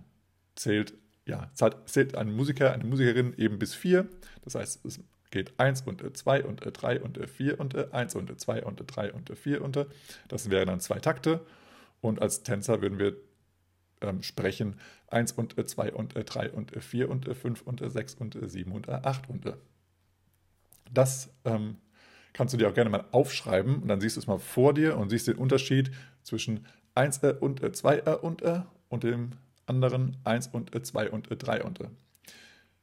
[0.55, 0.93] zählt
[1.27, 4.07] ja, zählt ein Musiker, eine Musikerin eben bis 4.
[4.43, 8.63] Das heißt, es geht 1 und 2 und 3 und 4 und 1 und 2
[8.63, 9.85] und 3 und 4 und
[10.29, 11.41] das wären dann zwei Takte.
[11.99, 13.17] Und als Tänzer würden wir
[14.01, 18.71] ähm, sprechen 1 und 2 und 3 und 4 und 5 und 6 und 7
[18.71, 19.53] und 8 und
[20.93, 21.77] das ähm,
[22.31, 24.97] kannst du dir auch gerne mal aufschreiben und dann siehst du es mal vor dir
[24.97, 25.91] und siehst den Unterschied
[26.23, 28.43] zwischen 1 und 2 und
[28.89, 29.31] und dem
[29.67, 31.79] anderen 1 und 2 und 3 und.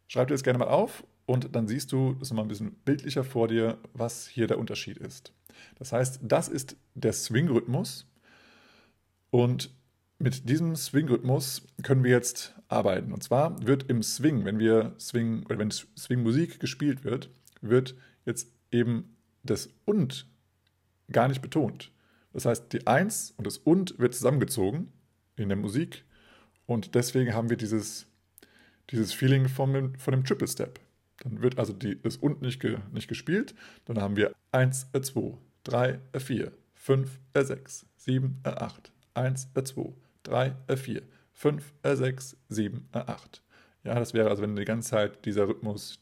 [0.07, 3.25] Schreib dir das gerne mal auf und dann siehst du das mal ein bisschen bildlicher
[3.25, 5.33] vor dir, was hier der Unterschied ist.
[5.77, 8.07] Das heißt, das ist der Swing-Rhythmus
[9.31, 9.71] und
[10.19, 13.13] mit diesem Swing-Rhythmus können wir jetzt arbeiten.
[13.13, 18.49] Und zwar wird im Swing, wenn wir Swing oder wenn Swing-Musik gespielt wird, wird jetzt
[18.71, 20.27] eben das und
[21.11, 21.91] gar nicht betont.
[22.33, 24.93] Das heißt, die 1 und das und wird zusammengezogen
[25.37, 26.05] in der Musik
[26.67, 28.07] und deswegen haben wir dieses,
[28.91, 30.81] dieses Feeling von dem, von dem Triple Step.
[31.23, 33.55] Dann wird also die, das und nicht, ge, nicht gespielt.
[33.85, 38.93] Dann haben wir 1, 2, 3, 4, 5, 6, 7, 8.
[39.15, 39.93] 1, 2,
[40.25, 43.43] 3, 4, 5, 6, 7, 8.
[43.85, 45.99] Ja, das wäre also, wenn die ganze Zeit dieser Rhythmus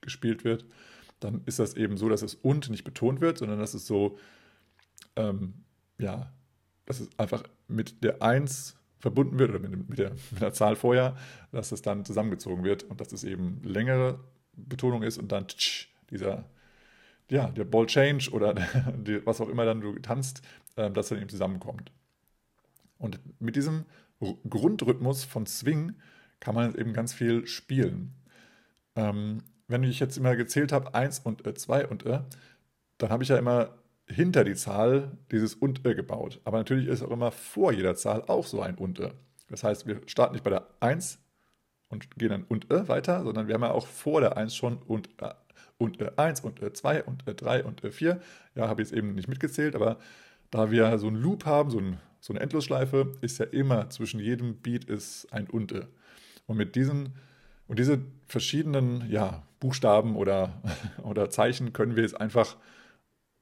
[0.00, 0.64] gespielt wird,
[1.20, 4.18] dann ist das eben so, dass es und nicht betont wird, sondern dass es so,
[5.16, 5.54] ähm,
[5.98, 6.32] ja,
[6.86, 10.76] dass es einfach mit der 1 verbunden wird oder mit, mit, der, mit der Zahl
[10.76, 11.16] vorher,
[11.50, 14.20] dass es dann zusammengezogen wird und dass es eben längere
[14.52, 16.44] Betonung ist und dann tsch, dieser,
[17.30, 18.54] ja, der Ball Change oder
[18.96, 20.42] die, was auch immer dann du tanzt,
[20.76, 21.90] äh, dass dann eben zusammenkommt.
[22.98, 23.84] Und mit diesem
[24.48, 25.94] Grundrhythmus von Swing
[26.38, 28.14] kann man eben ganz viel spielen.
[28.94, 32.20] Ähm, wenn ich jetzt immer gezählt habe, 1 und 2 und äh,
[32.98, 33.70] dann habe ich ja immer
[34.12, 36.40] hinter die Zahl dieses und äh gebaut.
[36.44, 39.10] Aber natürlich ist auch immer vor jeder Zahl auch so ein und äh.
[39.48, 41.18] Das heißt, wir starten nicht bei der 1
[41.88, 44.78] und gehen dann und äh weiter, sondern wir haben ja auch vor der 1 schon
[44.78, 45.10] und
[45.78, 48.20] und äh, 1 und äh, 2 und äh, 3 und äh, 4.
[48.54, 49.98] Ja, habe ich jetzt eben nicht mitgezählt, aber
[50.50, 54.20] da wir so einen Loop haben, so, ein, so eine Endlosschleife, ist ja immer zwischen
[54.20, 55.72] jedem Beat ist ein und.
[55.72, 55.86] Äh.
[56.46, 57.14] Und mit diesen
[57.68, 60.60] und diese verschiedenen ja, Buchstaben oder,
[61.02, 62.56] oder Zeichen können wir jetzt einfach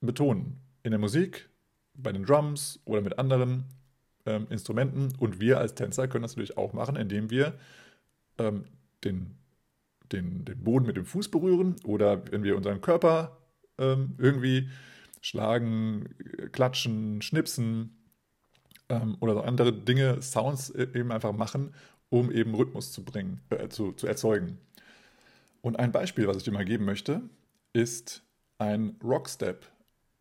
[0.01, 0.61] betonen.
[0.83, 1.49] In der Musik,
[1.95, 3.65] bei den Drums oder mit anderen
[4.27, 5.13] ähm, Instrumenten.
[5.19, 7.55] Und wir als Tänzer können das natürlich auch machen, indem wir
[8.39, 8.65] ähm,
[9.05, 9.37] den,
[10.13, 13.39] den, den Boden mit dem Fuß berühren oder wenn wir unseren Körper
[13.79, 14.69] ähm, irgendwie
[15.21, 16.09] schlagen,
[16.53, 17.97] klatschen, schnipsen
[18.89, 21.75] ähm, oder so andere Dinge, Sounds e-, eben einfach machen,
[22.09, 24.59] um eben Rhythmus zu bringen, äh, zu, zu erzeugen.
[25.63, 27.23] Und ein Beispiel, was ich dir mal geben möchte,
[27.73, 28.23] ist
[28.59, 29.67] ein Rockstep.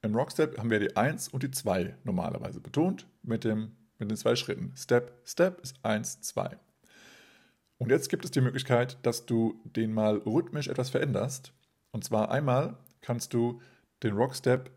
[0.01, 4.17] Im Rockstep haben wir die 1 und die 2 normalerweise betont mit, dem, mit den
[4.17, 4.73] zwei Schritten.
[4.77, 6.57] Step, Step ist 1, 2.
[7.79, 11.53] Und jetzt gibt es die Möglichkeit, dass du den mal rhythmisch etwas veränderst.
[11.91, 13.61] Und zwar einmal kannst du
[14.03, 14.71] den Rockstep,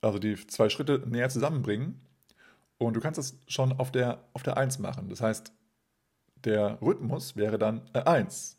[0.00, 2.00] also die zwei Schritte näher zusammenbringen.
[2.78, 5.08] Und du kannst das schon auf der, auf der 1 machen.
[5.08, 5.52] Das heißt,
[6.44, 8.58] der Rhythmus wäre dann 1.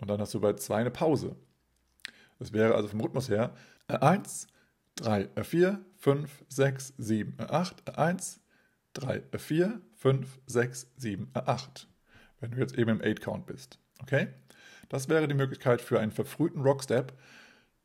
[0.00, 1.36] Und dann hast du bei 2 eine Pause.
[2.38, 3.54] Das wäre also vom Rhythmus her
[3.88, 4.46] 1,
[4.96, 8.40] 3, 4, 5, 6, 7, 8, 1,
[8.94, 11.88] 3, 4, 5, 6, 7, 8
[12.40, 13.78] wenn du jetzt eben im 8-Count bist.
[14.02, 14.28] Okay?
[14.88, 17.12] Das wäre die Möglichkeit für einen verfrühten Rockstep.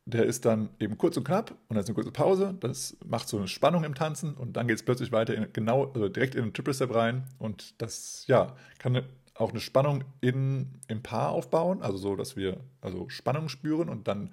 [0.05, 2.55] Der ist dann eben kurz und knapp und dann ist eine kurze Pause.
[2.59, 5.91] Das macht so eine Spannung im Tanzen und dann geht es plötzlich weiter in, genau,
[5.93, 9.03] also direkt in den Triple Step rein und das ja kann
[9.35, 14.07] auch eine Spannung in, im Paar aufbauen, also so, dass wir also Spannung spüren und
[14.07, 14.31] dann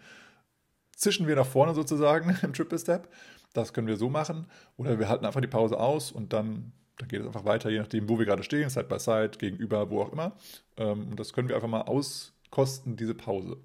[0.98, 3.08] zischen wir nach vorne sozusagen im Triple Step.
[3.54, 7.06] Das können wir so machen oder wir halten einfach die Pause aus und dann da
[7.06, 10.02] geht es einfach weiter, je nachdem, wo wir gerade stehen, Side by Side, gegenüber, wo
[10.02, 10.32] auch immer.
[10.76, 13.56] Ähm, und das können wir einfach mal auskosten, diese Pause.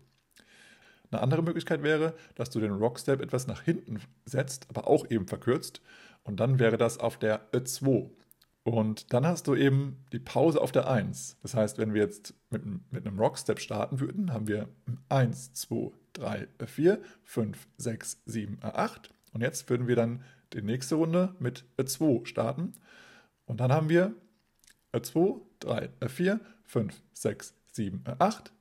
[1.12, 5.28] Eine andere Möglichkeit wäre, dass du den Rockstep etwas nach hinten setzt, aber auch eben
[5.28, 5.82] verkürzt.
[6.24, 8.10] Und dann wäre das auf der 2.
[8.64, 11.38] Und dann hast du eben die Pause auf der 1.
[11.42, 14.70] Das heißt, wenn wir jetzt mit, mit einem Rockstep starten würden, haben wir
[15.10, 19.10] 1, 2, 3, 4, 5, 6, 7, 8.
[19.34, 20.24] Und jetzt würden wir dann
[20.54, 22.74] die nächste Runde mit 2 starten.
[23.46, 24.14] Und dann haben wir
[25.00, 28.54] 2, 3, 4, 5, 6, 7, 8,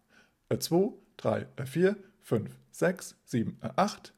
[0.58, 4.14] 2, 3, 4, 5, 6, 7, 8,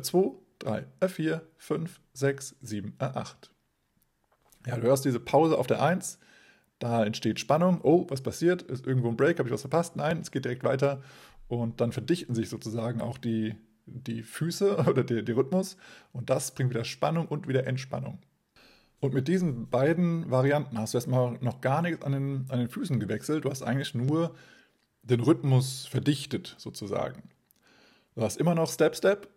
[0.00, 3.50] 2, 3, 4, 5, 6, 7, 8.
[4.66, 6.18] Ja, du hörst diese Pause auf der 1,
[6.78, 7.80] da entsteht Spannung.
[7.82, 8.62] Oh, was passiert?
[8.62, 9.38] Ist irgendwo ein Break?
[9.38, 9.96] Habe ich was verpasst?
[9.96, 11.02] Nein, es geht direkt weiter.
[11.48, 13.56] Und dann verdichten sich sozusagen auch die,
[13.86, 15.76] die Füße oder der, Rhythmus.
[16.12, 18.18] Und das bringt wieder Spannung und wieder Entspannung.
[19.00, 22.68] Und mit diesen beiden Varianten hast du erstmal noch gar nichts an den, an den
[22.68, 23.44] Füßen gewechselt.
[23.44, 24.34] Du hast eigentlich nur
[25.02, 27.22] den Rhythmus verdichtet, sozusagen.
[28.14, 29.28] Du hast immer noch Step, Step,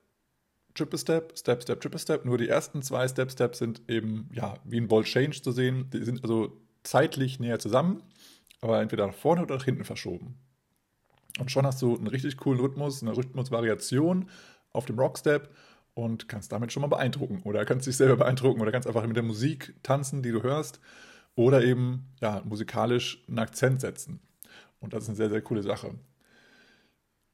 [0.73, 2.25] Triple Step, Step, Step, Triple Step.
[2.25, 5.89] Nur die ersten zwei Step, Steps sind eben ja, wie ein Ball Change zu sehen.
[5.91, 8.01] Die sind also zeitlich näher zusammen,
[8.61, 10.35] aber entweder nach vorne oder nach hinten verschoben.
[11.39, 14.29] Und schon hast du einen richtig coolen Rhythmus, eine Rhythmusvariation
[14.73, 15.49] auf dem Rockstep
[15.93, 19.15] und kannst damit schon mal beeindrucken oder kannst dich selber beeindrucken oder kannst einfach mit
[19.15, 20.79] der Musik tanzen, die du hörst
[21.35, 24.19] oder eben ja, musikalisch einen Akzent setzen.
[24.79, 25.95] Und das ist eine sehr, sehr coole Sache.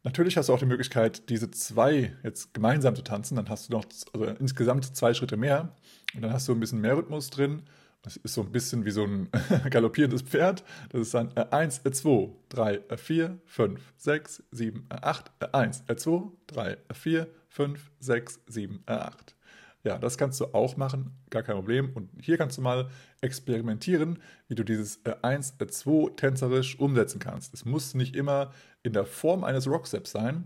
[0.03, 3.36] Natürlich hast du auch die Möglichkeit, diese zwei jetzt gemeinsam zu tanzen.
[3.36, 5.75] Dann hast du noch also insgesamt zwei Schritte mehr
[6.15, 7.63] und dann hast du ein bisschen mehr Rhythmus drin.
[8.08, 9.28] Das ist so ein bisschen wie so ein
[9.70, 10.63] galoppierendes Pferd.
[10.88, 17.28] Das ist dann 1, 2, 3, 4, 5, 6, 7, 8, 1, 2, 3, 4,
[17.50, 19.36] 5, 6, 7, 8.
[19.84, 21.91] Ja, das kannst du auch machen, gar kein Problem.
[21.96, 22.89] Und hier kannst du mal
[23.20, 27.54] experimentieren, wie du dieses 1, 2 tänzerisch umsetzen kannst.
[27.54, 30.46] Es muss nicht immer in der Form eines Rocksteps sein.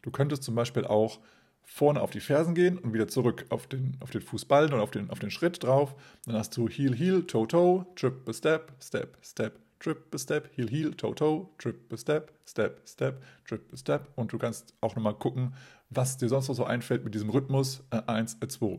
[0.00, 1.20] Du könntest zum Beispiel auch
[1.64, 4.90] vorne auf die Fersen gehen und wieder zurück auf den, auf den Fußballen oder auf
[4.90, 5.94] den, auf den Schritt drauf.
[6.26, 10.94] Dann hast du Heel, Heel, Toe, Toe, Trip, Step, Step, Step, Trip, Step, Heel, Heel,
[10.94, 14.08] Toe, Toe, Trip, Step, Step, Step, Trip, Step.
[14.16, 15.54] Und du kannst auch nochmal gucken,
[15.90, 18.66] was dir sonst noch so einfällt mit diesem Rhythmus 1, äh, 2.
[18.66, 18.78] Äh,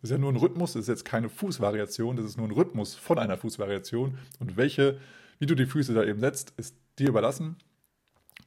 [0.00, 2.52] das ist ja nur ein Rhythmus, das ist jetzt keine Fußvariation, das ist nur ein
[2.52, 4.18] Rhythmus von einer Fußvariation.
[4.38, 4.98] Und welche,
[5.38, 7.56] wie du die Füße da eben setzt, ist dir überlassen.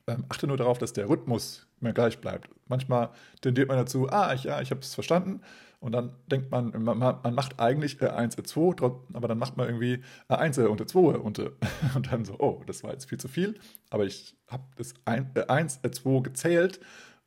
[0.10, 2.50] Ähm, achte nur darauf, dass der Rhythmus immer gleich bleibt.
[2.68, 3.10] Manchmal
[3.42, 5.42] tendiert man dazu, ah, ich, ja, ich habe es verstanden.
[5.80, 8.76] Und dann denkt man, man, man macht eigentlich äh, 1, 2,
[9.14, 11.52] aber dann macht man irgendwie äh, 1 äh, und 2 und, äh,
[11.96, 13.58] und dann so, oh, das war jetzt viel zu viel.
[13.90, 16.80] Aber ich habe das 1, äh, 1 äh, 2 gezählt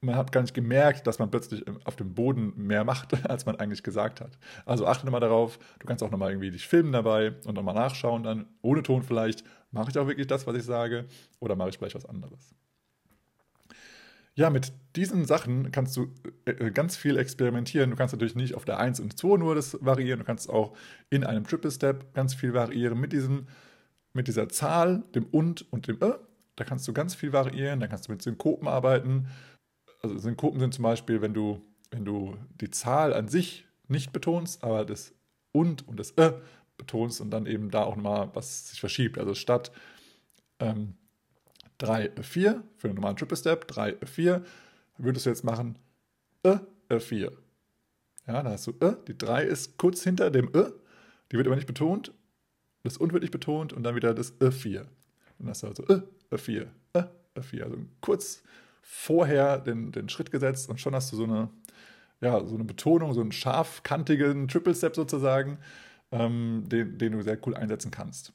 [0.03, 3.57] man hat gar nicht gemerkt, dass man plötzlich auf dem Boden mehr macht, als man
[3.57, 4.37] eigentlich gesagt hat.
[4.66, 8.25] Also achte mal darauf, du kannst auch nochmal irgendwie dich filmen dabei und nochmal nachschauen,
[8.25, 11.07] dann ohne Ton vielleicht, mache ich auch wirklich das, was ich sage,
[11.38, 12.55] oder mache ich vielleicht was anderes.
[14.35, 16.12] Ja, mit diesen Sachen kannst du
[16.47, 17.90] äh, ganz viel experimentieren.
[17.90, 20.77] Du kannst natürlich nicht auf der 1 und 2 nur das variieren, du kannst auch
[21.11, 23.49] in einem Triple Step ganz viel variieren mit, diesen,
[24.14, 26.14] mit dieser Zahl, dem und und dem Ö.
[26.57, 29.29] Da kannst du ganz viel variieren, dann kannst du mit Synkopen arbeiten
[30.03, 34.62] also Synkopen sind zum Beispiel, wenn du, wenn du die Zahl an sich nicht betonst,
[34.62, 35.14] aber das
[35.53, 36.33] und und das äh
[36.79, 39.18] betonst und dann eben da auch nochmal was sich verschiebt.
[39.18, 39.71] Also statt
[40.59, 40.95] ähm,
[41.83, 44.42] 3, 4 für einen normalen Triple Step, 3, 4,
[44.99, 45.79] würdest du jetzt machen
[46.45, 46.59] äh,
[46.99, 47.33] 4.
[48.27, 50.71] Ja, da hast du äh, die 3 ist kurz hinter dem äh,
[51.31, 52.12] die wird aber nicht betont,
[52.85, 54.87] das und wird nicht betont und dann wieder das äh 4.
[55.38, 57.03] Dann hast du also äh, 4, äh,
[57.40, 58.42] 4, also kurz
[58.83, 61.49] vorher den, den Schritt gesetzt und schon hast du so eine,
[62.21, 65.59] ja, so eine Betonung, so einen scharfkantigen Triple Step sozusagen,
[66.12, 68.33] ähm, den, den du sehr cool einsetzen kannst.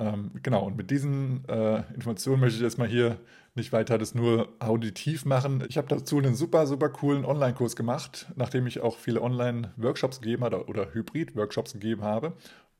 [0.00, 3.18] Ähm, genau, und mit diesen äh, Informationen möchte ich jetzt mal hier
[3.56, 5.64] nicht weiter das nur auditiv machen.
[5.68, 10.44] Ich habe dazu einen super, super coolen Online-Kurs gemacht, nachdem ich auch viele Online-Workshops gegeben
[10.44, 12.34] habe oder Hybrid-Workshops gegeben habe.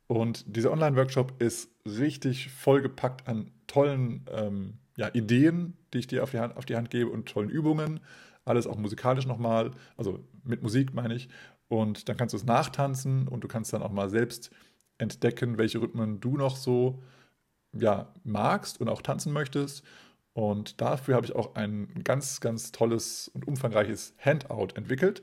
[0.07, 6.31] Und dieser Online-Workshop ist richtig vollgepackt an tollen ähm, ja, Ideen, die ich dir auf
[6.31, 8.00] die, Hand, auf die Hand gebe und tollen Übungen.
[8.44, 11.28] Alles auch musikalisch nochmal, also mit Musik meine ich.
[11.68, 14.50] Und dann kannst du es nachtanzen und du kannst dann auch mal selbst
[14.98, 17.02] entdecken, welche Rhythmen du noch so
[17.72, 19.84] ja, magst und auch tanzen möchtest.
[20.32, 25.22] Und dafür habe ich auch ein ganz, ganz tolles und umfangreiches Handout entwickelt.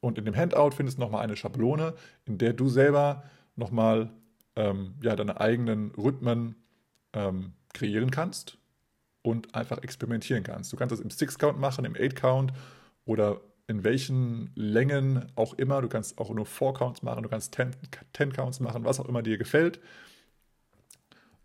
[0.00, 3.24] Und in dem Handout findest du nochmal eine Schablone, in der du selber
[3.56, 4.10] nochmal
[4.56, 6.56] ähm, ja, deine eigenen Rhythmen
[7.12, 8.58] ähm, kreieren kannst
[9.22, 10.72] und einfach experimentieren kannst.
[10.72, 12.52] Du kannst das im Six-Count machen, im Eight-Count
[13.04, 15.80] oder in welchen Längen auch immer.
[15.80, 17.56] Du kannst auch nur Four-Counts machen, du kannst
[18.12, 19.78] Ten-Counts machen, was auch immer dir gefällt.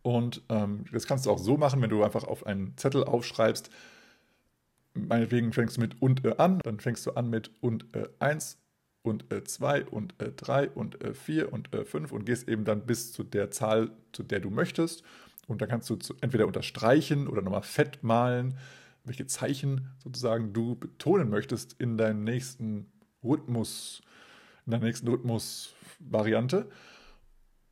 [0.01, 3.69] Und ähm, das kannst du auch so machen, wenn du einfach auf einen Zettel aufschreibst,
[4.93, 8.57] meinetwegen fängst du mit und äh, an, dann fängst du an mit und äh, 1
[9.01, 12.86] und 2 äh, und 3 äh, und 4 äh, und 5 und gehst eben dann
[12.86, 15.03] bis zu der Zahl, zu der du möchtest.
[15.47, 18.57] Und da kannst du entweder unterstreichen oder nochmal fett malen,
[19.04, 22.92] welche Zeichen sozusagen du betonen möchtest in deinem nächsten
[23.24, 24.02] Rhythmus,
[24.66, 26.70] in deiner nächsten Rhythmus-Variante.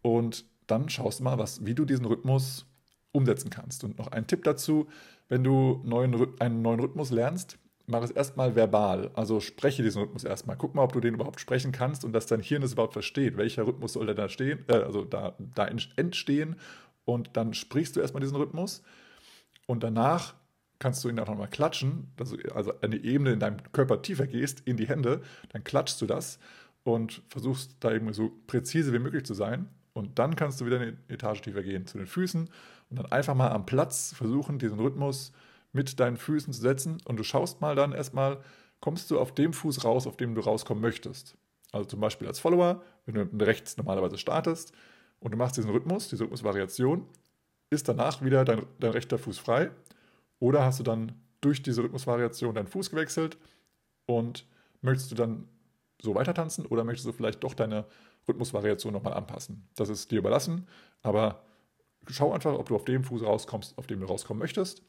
[0.01, 2.65] Und dann schaust du mal, was, wie du diesen Rhythmus
[3.11, 3.83] umsetzen kannst.
[3.83, 4.87] Und noch ein Tipp dazu,
[5.29, 9.11] wenn du neuen, einen neuen Rhythmus lernst, mach es erstmal verbal.
[9.13, 10.57] Also spreche diesen Rhythmus erstmal.
[10.57, 13.37] Guck mal, ob du den überhaupt sprechen kannst und dass dein Hirn es überhaupt versteht.
[13.37, 16.55] Welcher Rhythmus soll da stehen, äh, also da, da entstehen
[17.05, 18.83] und dann sprichst du erstmal diesen Rhythmus
[19.67, 20.35] und danach
[20.81, 24.61] kannst du ihn auch nochmal klatschen, also, also eine Ebene in deinem Körper tiefer gehst,
[24.65, 26.39] in die Hände, dann klatschst du das
[26.83, 29.69] und versuchst da eben so präzise wie möglich zu sein.
[29.93, 32.49] Und dann kannst du wieder eine Etage tiefer gehen zu den Füßen
[32.89, 35.33] und dann einfach mal am Platz versuchen, diesen Rhythmus
[35.71, 36.97] mit deinen Füßen zu setzen.
[37.05, 38.39] Und du schaust mal dann erstmal,
[38.79, 41.37] kommst du auf dem Fuß raus, auf dem du rauskommen möchtest.
[41.71, 44.73] Also zum Beispiel als Follower, wenn du rechts normalerweise startest,
[45.19, 47.07] und du machst diesen Rhythmus, diese Rhythmusvariation,
[47.69, 49.69] ist danach wieder dein, dein rechter Fuß frei
[50.41, 53.37] oder hast du dann durch diese Rhythmusvariation deinen Fuß gewechselt
[54.07, 54.45] und
[54.81, 55.47] möchtest du dann
[56.01, 57.85] so weiter tanzen oder möchtest du vielleicht doch deine
[58.27, 59.69] Rhythmusvariation nochmal anpassen?
[59.75, 60.67] Das ist dir überlassen,
[61.03, 61.43] aber
[62.07, 64.83] schau einfach, ob du auf dem Fuß rauskommst, auf dem du rauskommen möchtest.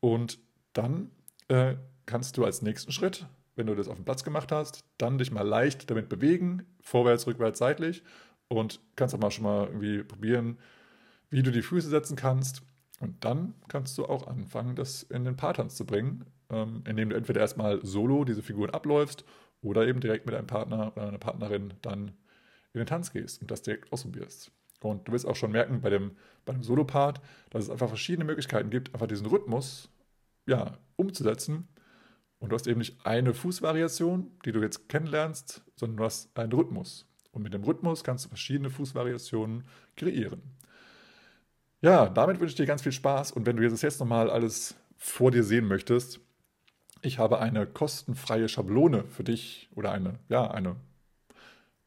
[0.00, 0.38] Und
[0.72, 1.10] dann
[1.48, 1.74] äh,
[2.06, 5.32] kannst du als nächsten Schritt, wenn du das auf dem Platz gemacht hast, dann dich
[5.32, 8.04] mal leicht damit bewegen, vorwärts, rückwärts, seitlich
[8.46, 10.58] und kannst auch mal schon mal irgendwie probieren,
[11.30, 12.62] wie du die Füße setzen kannst.
[13.00, 17.16] Und dann kannst du auch anfangen, das in den Paartanz zu bringen, ähm, indem du
[17.16, 19.24] entweder erstmal solo diese Figuren abläufst
[19.62, 22.12] oder eben direkt mit einem Partner oder einer Partnerin dann
[22.72, 24.50] in den Tanz gehst und das direkt ausprobierst.
[24.80, 26.12] Und du wirst auch schon merken bei dem,
[26.44, 29.90] bei dem Solo-Part, dass es einfach verschiedene Möglichkeiten gibt, einfach diesen Rhythmus
[30.46, 31.68] ja, umzusetzen.
[32.38, 36.52] Und du hast eben nicht eine Fußvariation, die du jetzt kennenlernst, sondern du hast einen
[36.52, 37.06] Rhythmus.
[37.32, 39.64] Und mit dem Rhythmus kannst du verschiedene Fußvariationen
[39.96, 40.42] kreieren.
[41.80, 43.32] Ja, damit wünsche ich dir ganz viel Spaß.
[43.32, 46.20] Und wenn du jetzt, jetzt nochmal alles vor dir sehen möchtest,
[47.02, 50.76] ich habe eine kostenfreie Schablone für dich oder eine, ja, eine,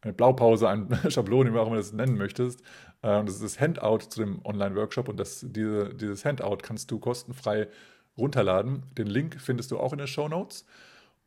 [0.02, 2.62] eine Blaupause, eine Schablone, wie auch immer du das nennen möchtest.
[3.02, 7.00] Und das ist das Handout zu dem Online-Workshop und das, diese, dieses Handout kannst du
[7.00, 7.68] kostenfrei
[8.18, 8.84] runterladen.
[8.98, 10.66] Den Link findest du auch in den Show Notes.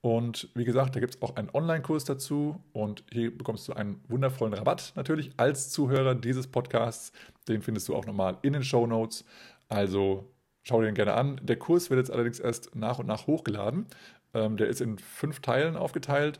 [0.04, 4.04] Und wie gesagt, da gibt es auch einen Online-Kurs dazu und hier bekommst du einen
[4.08, 7.10] wundervollen Rabatt natürlich als Zuhörer dieses Podcasts.
[7.48, 9.24] Den findest du auch nochmal in den Show Notes.
[9.70, 10.30] Also
[10.62, 11.40] schau dir den gerne an.
[11.42, 13.86] Der Kurs wird jetzt allerdings erst nach und nach hochgeladen.
[14.34, 16.38] Ähm, der ist in fünf Teilen aufgeteilt,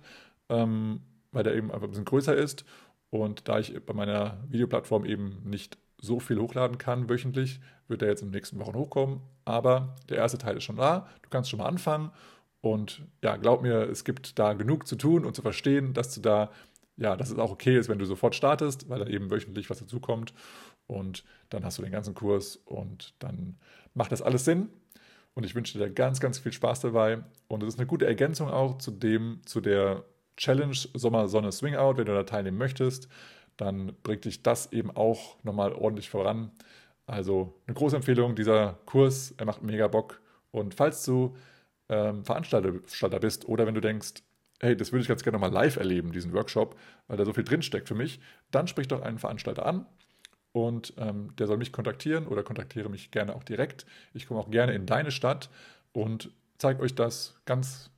[0.50, 1.00] ähm,
[1.32, 2.66] weil der eben einfach ein bisschen größer ist.
[3.08, 8.10] Und da ich bei meiner Videoplattform eben nicht so viel hochladen kann wöchentlich, wird der
[8.10, 9.22] jetzt in den nächsten Wochen hochkommen.
[9.46, 11.08] Aber der erste Teil ist schon da.
[11.22, 12.10] Du kannst schon mal anfangen
[12.64, 16.22] und ja, glaub mir, es gibt da genug zu tun und zu verstehen, dass du
[16.22, 16.50] da,
[16.96, 19.80] ja, dass es auch okay ist, wenn du sofort startest, weil da eben wöchentlich was
[19.80, 20.32] dazukommt.
[20.86, 23.58] Und dann hast du den ganzen Kurs und dann
[23.92, 24.70] macht das alles Sinn.
[25.34, 27.22] Und ich wünsche dir ganz, ganz viel Spaß dabei.
[27.48, 30.02] Und es ist eine gute Ergänzung auch zu dem, zu der
[30.38, 31.98] Challenge Sommer Sonne Swing Out.
[31.98, 33.08] Wenn du da teilnehmen möchtest,
[33.58, 36.50] dann bringt dich das eben auch nochmal ordentlich voran.
[37.06, 40.22] Also eine große Empfehlung, dieser Kurs, er macht mega Bock.
[40.50, 41.36] Und falls du
[41.88, 44.22] ähm, Veranstalter bist oder wenn du denkst,
[44.60, 47.44] hey, das würde ich ganz gerne mal live erleben, diesen Workshop, weil da so viel
[47.44, 48.20] drinsteckt für mich,
[48.50, 49.86] dann sprich doch einen Veranstalter an
[50.52, 53.86] und ähm, der soll mich kontaktieren oder kontaktiere mich gerne auch direkt.
[54.14, 55.50] Ich komme auch gerne in deine Stadt
[55.92, 57.90] und zeige euch das ganz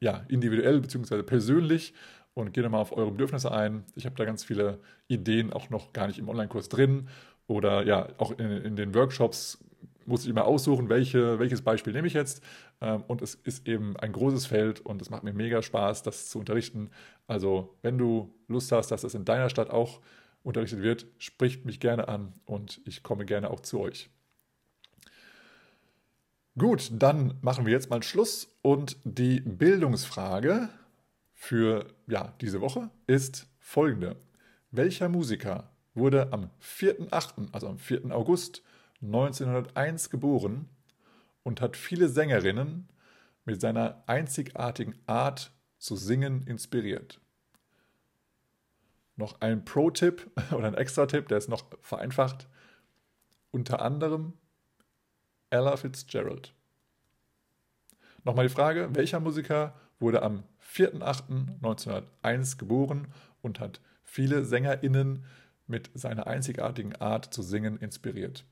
[0.00, 1.22] ja, individuell bzw.
[1.22, 1.94] persönlich
[2.34, 3.84] und gehe mal auf eure Bedürfnisse ein.
[3.94, 7.08] Ich habe da ganz viele Ideen auch noch gar nicht im Online-Kurs drin
[7.46, 9.58] oder ja, auch in, in den Workshops
[10.06, 12.42] muss ich immer aussuchen, welche, welches Beispiel nehme ich jetzt.
[12.80, 16.28] Ähm, und es ist eben ein großes Feld und es macht mir mega Spaß, das
[16.28, 16.90] zu unterrichten.
[17.26, 20.00] Also, wenn du Lust hast, dass das in deiner Stadt auch
[20.42, 24.10] unterrichtet wird, spricht mich gerne an und ich komme gerne auch zu euch.
[26.58, 30.68] Gut, dann machen wir jetzt mal Schluss und die Bildungsfrage
[31.32, 34.16] für ja, diese Woche ist folgende.
[34.70, 38.10] Welcher Musiker wurde am 4.8., also am 4.
[38.10, 38.62] August
[39.02, 40.68] 1901 geboren
[41.42, 42.88] und hat viele Sängerinnen
[43.44, 47.20] mit seiner einzigartigen Art zu singen inspiriert.
[49.16, 52.48] Noch ein Pro-Tipp oder ein Extra-Tipp, der ist noch vereinfacht.
[53.50, 54.34] Unter anderem
[55.50, 56.54] Ella Fitzgerald.
[58.24, 60.44] Nochmal die Frage, welcher Musiker wurde am
[60.74, 63.08] 4.8.1901 geboren
[63.42, 65.24] und hat viele SängerInnen
[65.66, 68.44] mit seiner einzigartigen Art zu singen inspiriert?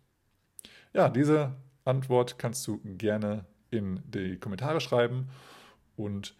[0.92, 1.52] Ja, diese
[1.84, 5.28] Antwort kannst du gerne in die Kommentare schreiben.
[5.96, 6.34] Und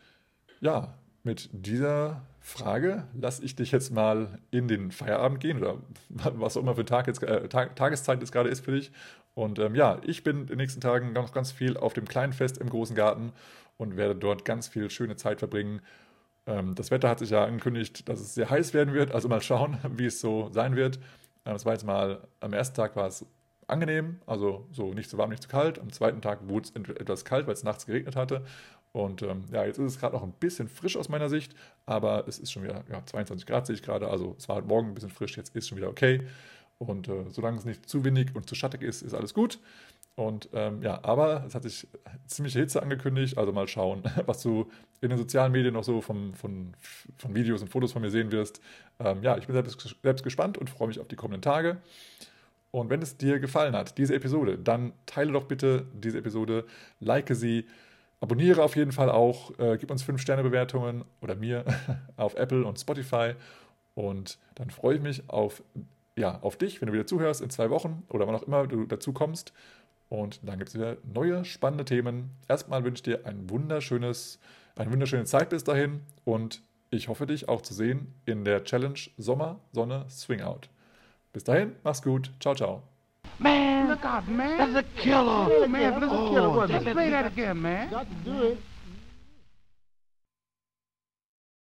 [0.60, 5.78] ja, mit dieser Frage lasse ich dich jetzt mal in den Feierabend gehen oder
[6.08, 8.92] was auch immer für Tag jetzt, äh, Tag, Tageszeit es gerade ist für dich.
[9.34, 12.32] Und ähm, ja, ich bin in den nächsten Tagen noch ganz viel auf dem kleinen
[12.32, 13.32] Fest im großen Garten
[13.76, 15.80] und werde dort ganz viel schöne Zeit verbringen.
[16.46, 19.12] Ähm, das Wetter hat sich ja angekündigt, dass es sehr heiß werden wird.
[19.12, 20.98] Also mal schauen, wie es so sein wird.
[21.44, 23.24] Ähm, es war jetzt mal, am ersten Tag war es
[23.68, 25.78] angenehm, also so nicht zu warm, nicht zu kalt.
[25.78, 28.44] Am zweiten Tag wurde es etwas kalt, weil es nachts geregnet hatte.
[28.92, 31.54] Und ähm, ja, jetzt ist es gerade noch ein bisschen frisch aus meiner Sicht,
[31.86, 34.08] aber es ist schon wieder ja, 22 Grad sehe ich gerade.
[34.08, 36.22] Also es war heute Morgen ein bisschen frisch, jetzt ist schon wieder okay.
[36.78, 39.58] Und äh, solange es nicht zu windig und zu schattig ist, ist alles gut.
[40.14, 41.86] Und ähm, ja, aber es hat sich
[42.26, 43.38] ziemliche Hitze angekündigt.
[43.38, 44.68] Also mal schauen, was du
[45.00, 46.74] in den sozialen Medien noch so von, von,
[47.16, 48.60] von Videos und Fotos von mir sehen wirst.
[48.98, 51.78] Ähm, ja, ich bin selbst, selbst gespannt und freue mich auf die kommenden Tage.
[52.70, 56.66] Und wenn es dir gefallen hat, diese Episode, dann teile doch bitte diese Episode,
[57.00, 57.66] like sie,
[58.20, 61.64] abonniere auf jeden Fall auch, äh, gib uns 5-Sterne-Bewertungen oder mir
[62.16, 63.34] auf Apple und Spotify.
[63.94, 65.62] Und dann freue ich mich auf,
[66.16, 68.84] ja, auf dich, wenn du wieder zuhörst in zwei Wochen oder wann auch immer du
[68.84, 69.52] dazu kommst.
[70.08, 72.30] Und dann gibt es wieder neue spannende Themen.
[72.48, 74.40] Erstmal wünsche ich dir ein wunderschönes,
[74.76, 78.98] eine wunderschöne Zeit bis dahin und ich hoffe dich auch zu sehen in der Challenge
[79.18, 80.70] Sommer Sonne Swing Out.
[81.38, 82.30] Bis dahin, mach's gut.
[82.40, 82.82] Ciao, ciao.
[83.38, 84.58] Man, look out, man.
[84.58, 85.46] That's a killer.
[85.48, 86.48] Oh, man, that's a killer.
[86.48, 87.90] Oh, Let's play that again, man.
[87.90, 88.58] Got to do it.